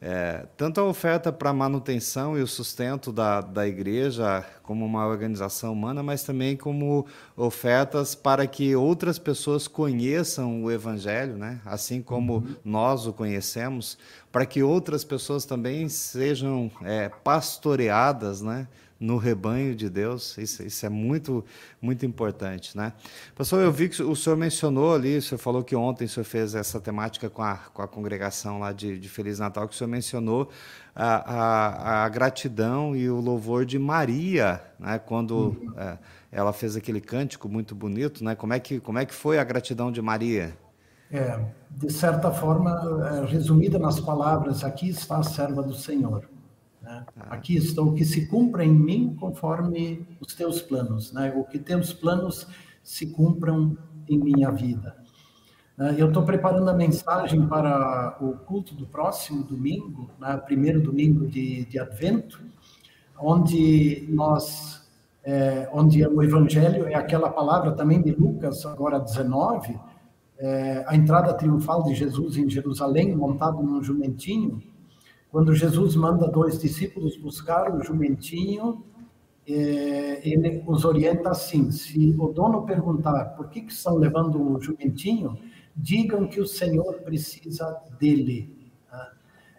[0.00, 5.04] É, tanto a oferta para a manutenção e o sustento da, da igreja como uma
[5.04, 7.04] organização humana, mas também como
[7.36, 11.60] ofertas para que outras pessoas conheçam o Evangelho, né?
[11.64, 12.54] assim como uhum.
[12.64, 13.98] nós o conhecemos,
[14.30, 18.68] para que outras pessoas também sejam é, pastoreadas né?
[19.00, 20.36] No rebanho de Deus.
[20.38, 21.44] Isso, isso, é muito,
[21.80, 22.92] muito importante, né?
[23.34, 26.24] Pastor, eu vi que o senhor mencionou ali, o senhor falou que ontem o senhor
[26.24, 29.76] fez essa temática com a, com a congregação lá de, de Feliz Natal, que o
[29.76, 30.48] senhor mencionou
[30.94, 34.98] a, a, a gratidão e o louvor de Maria, né?
[34.98, 35.72] Quando uhum.
[35.76, 35.98] é,
[36.32, 38.34] ela fez aquele cântico muito bonito, né?
[38.34, 40.56] Como é que, como é que foi a gratidão de Maria?
[41.10, 41.40] É,
[41.70, 42.70] de certa forma,
[43.06, 46.28] é, resumida nas palavras, aqui está a serva do Senhor.
[46.88, 47.04] Né?
[47.28, 51.34] Aqui estou, que se cumpra em mim conforme os teus planos, né?
[51.36, 52.46] o que teus planos
[52.82, 53.76] se cumpram
[54.08, 54.96] em minha vida.
[55.76, 55.94] Né?
[55.98, 60.38] Eu estou preparando a mensagem para o culto do próximo domingo, né?
[60.38, 62.40] primeiro domingo de, de Advento,
[63.20, 64.88] onde nós,
[65.22, 69.78] é, onde o Evangelho é aquela palavra também de Lucas, agora 19,
[70.38, 74.62] é, a entrada triunfal de Jesus em Jerusalém, montado num jumentinho,
[75.30, 78.84] quando Jesus manda dois discípulos buscar o jumentinho
[79.48, 84.60] é, ele os orienta assim: se o dono perguntar por que, que estão levando o
[84.60, 85.38] jumentinho,
[85.74, 88.54] digam que o Senhor precisa dele.
[88.92, 89.06] Né?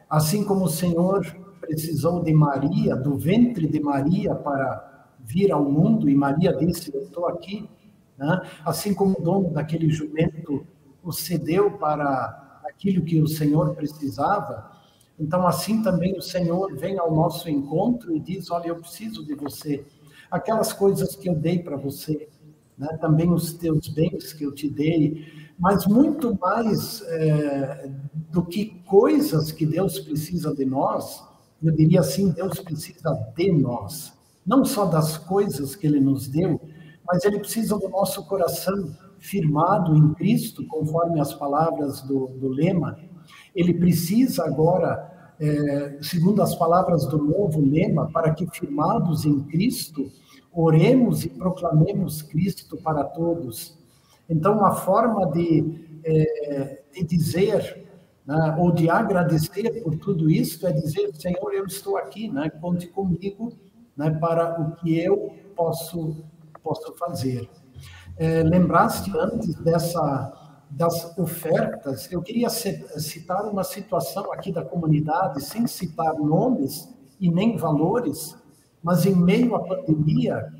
[0.08, 1.26] Assim como o Senhor
[1.60, 7.02] precisou de Maria, do ventre de Maria, para vir ao mundo, e Maria disse: Eu
[7.02, 7.68] estou aqui.
[8.16, 8.42] Né?
[8.64, 10.68] Assim como o dono daquele jumento
[11.02, 14.72] o cedeu para aquilo que o Senhor precisava,
[15.20, 19.36] então assim também o Senhor vem ao nosso encontro e diz: Olha, eu preciso de
[19.36, 19.86] você.
[20.32, 22.30] Aquelas coisas que eu dei para você,
[22.78, 22.88] né?
[23.02, 25.26] também os teus bens que eu te dei,
[25.58, 27.92] mas muito mais é,
[28.32, 31.22] do que coisas que Deus precisa de nós,
[31.62, 34.14] eu diria assim: Deus precisa de nós.
[34.46, 36.62] Não só das coisas que Ele nos deu,
[37.06, 42.98] mas Ele precisa do nosso coração firmado em Cristo, conforme as palavras do, do lema.
[43.60, 50.10] Ele precisa agora, é, segundo as palavras do novo lema, para que firmados em Cristo,
[50.54, 53.78] oremos e proclamemos Cristo para todos.
[54.30, 57.86] Então, a forma de, é, de dizer
[58.26, 62.88] né, ou de agradecer por tudo isso é dizer: Senhor, eu estou aqui, né, conte
[62.88, 63.52] comigo
[63.98, 66.24] né, para o que eu posso,
[66.64, 67.50] posso fazer.
[68.16, 70.39] É, lembraste antes dessa
[70.70, 76.88] das ofertas, eu queria citar uma situação aqui da comunidade, sem citar nomes
[77.20, 78.38] e nem valores,
[78.84, 80.54] mas em meio à pandemia,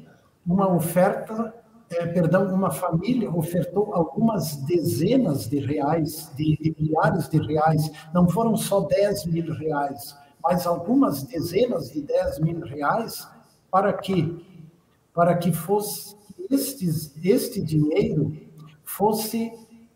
[0.46, 1.54] uma oferta
[1.92, 8.30] é, perdão, uma família ofertou algumas dezenas de reais, de, de, milhares de reais, não
[8.30, 13.28] foram só 10 mil reais, mas algumas dezenas de 10 mil reais,
[13.72, 14.46] para que,
[15.14, 16.16] para que fosse
[16.50, 18.38] estes, este dinheiro
[18.84, 19.52] fosse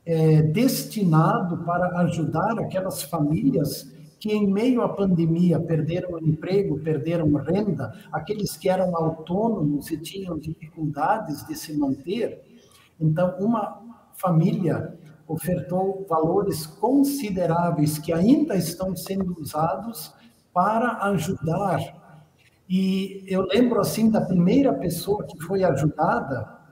[0.05, 7.93] é, destinado para ajudar aquelas famílias que, em meio à pandemia, perderam emprego, perderam renda,
[8.11, 12.41] aqueles que eram autônomos e tinham dificuldades de se manter.
[12.99, 13.81] Então, uma
[14.13, 14.97] família
[15.27, 20.13] ofertou valores consideráveis que ainda estão sendo usados
[20.53, 21.79] para ajudar.
[22.69, 26.62] E eu lembro assim da primeira pessoa que foi ajudada,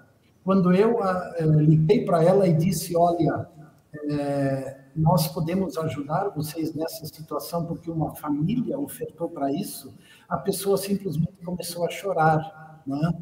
[0.43, 3.47] quando eu uh, liguei para ela e disse: Olha,
[4.09, 9.93] é, nós podemos ajudar vocês nessa situação porque uma família ofertou para isso,
[10.27, 13.13] a pessoa simplesmente começou a chorar, né?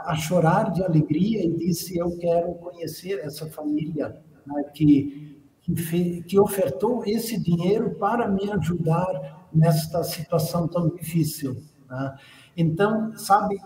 [0.00, 4.64] a chorar de alegria e disse: Eu quero conhecer essa família né?
[4.74, 11.62] que, que, que ofertou esse dinheiro para me ajudar nesta situação tão difícil.
[11.88, 12.16] Né?
[12.56, 13.58] Então, sabe,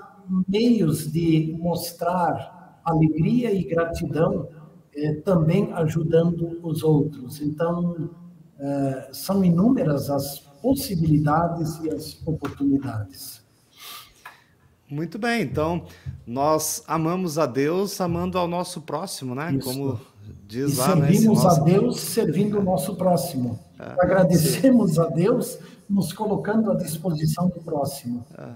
[0.49, 2.56] meios de mostrar
[2.87, 4.49] alegria e gratidão
[4.95, 7.41] é, também ajudando os outros.
[7.41, 8.11] Então,
[8.59, 13.45] é, são inúmeras as possibilidades e as oportunidades.
[14.89, 15.84] Muito bem, então
[16.24, 19.53] nós amamos a Deus amando ao nosso próximo, né?
[19.53, 19.68] Isso.
[19.68, 20.01] Como
[20.47, 21.14] diz e lá, servimos né?
[21.16, 23.59] Servimos a Deus servindo o nosso próximo.
[23.78, 25.59] É, Agradecemos a Deus
[25.91, 28.24] nos colocando à disposição do próximo.
[28.39, 28.49] É.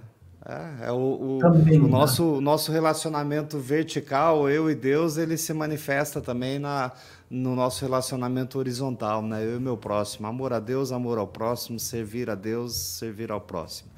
[0.46, 1.88] É, é o, o, também, o né?
[1.90, 2.40] nosso, né?
[2.40, 6.92] nosso relacionamento vertical, eu e Deus, ele se manifesta também na,
[7.28, 9.44] no nosso relacionamento horizontal, né?
[9.44, 10.26] Eu e meu próximo.
[10.26, 13.90] Amor a Deus, amor ao próximo, servir a Deus, servir ao próximo.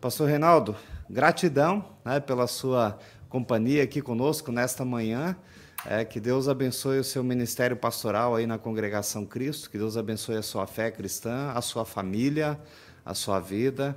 [0.00, 0.74] Pastor Reinaldo,
[1.08, 5.36] gratidão né, pela sua companhia aqui conosco nesta manhã.
[5.86, 10.36] É, que Deus abençoe o seu ministério pastoral aí na Congregação Cristo, que Deus abençoe
[10.36, 12.58] a sua fé cristã, a sua família,
[13.04, 13.94] a sua vida.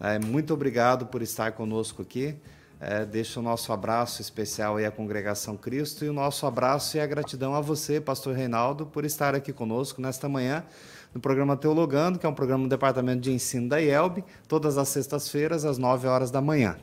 [0.00, 2.36] É, muito obrigado por estar conosco aqui.
[2.80, 7.00] É, deixa o nosso abraço especial aí à Congregação Cristo e o nosso abraço e
[7.00, 10.64] a gratidão a você, Pastor Reinaldo, por estar aqui conosco nesta manhã
[11.12, 14.88] no programa Teologando, que é um programa do Departamento de Ensino da IELB, todas as
[14.88, 16.76] sextas-feiras, às 9 horas da manhã.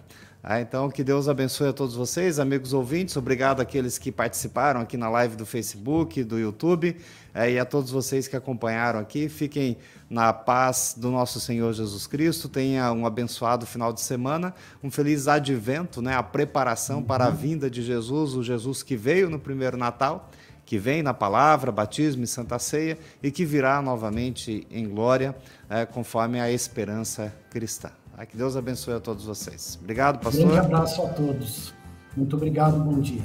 [0.48, 3.18] Ah, então, que Deus abençoe a todos vocês, amigos ouvintes.
[3.18, 6.96] Obrigado àqueles que participaram aqui na live do Facebook, do YouTube,
[7.34, 9.28] eh, e a todos vocês que acompanharam aqui.
[9.28, 9.76] Fiquem
[10.08, 12.48] na paz do nosso Senhor Jesus Cristo.
[12.48, 16.14] Tenha um abençoado final de semana, um feliz advento, né?
[16.16, 20.30] a preparação para a vinda de Jesus, o Jesus que veio no primeiro Natal,
[20.64, 25.36] que vem na palavra, batismo e santa ceia, e que virá novamente em glória,
[25.68, 27.90] eh, conforme a esperança cristã.
[28.24, 29.78] Que Deus abençoe a todos vocês.
[29.82, 30.46] Obrigado, pastor.
[30.46, 31.74] Um abraço a todos.
[32.16, 33.24] Muito obrigado, bom dia.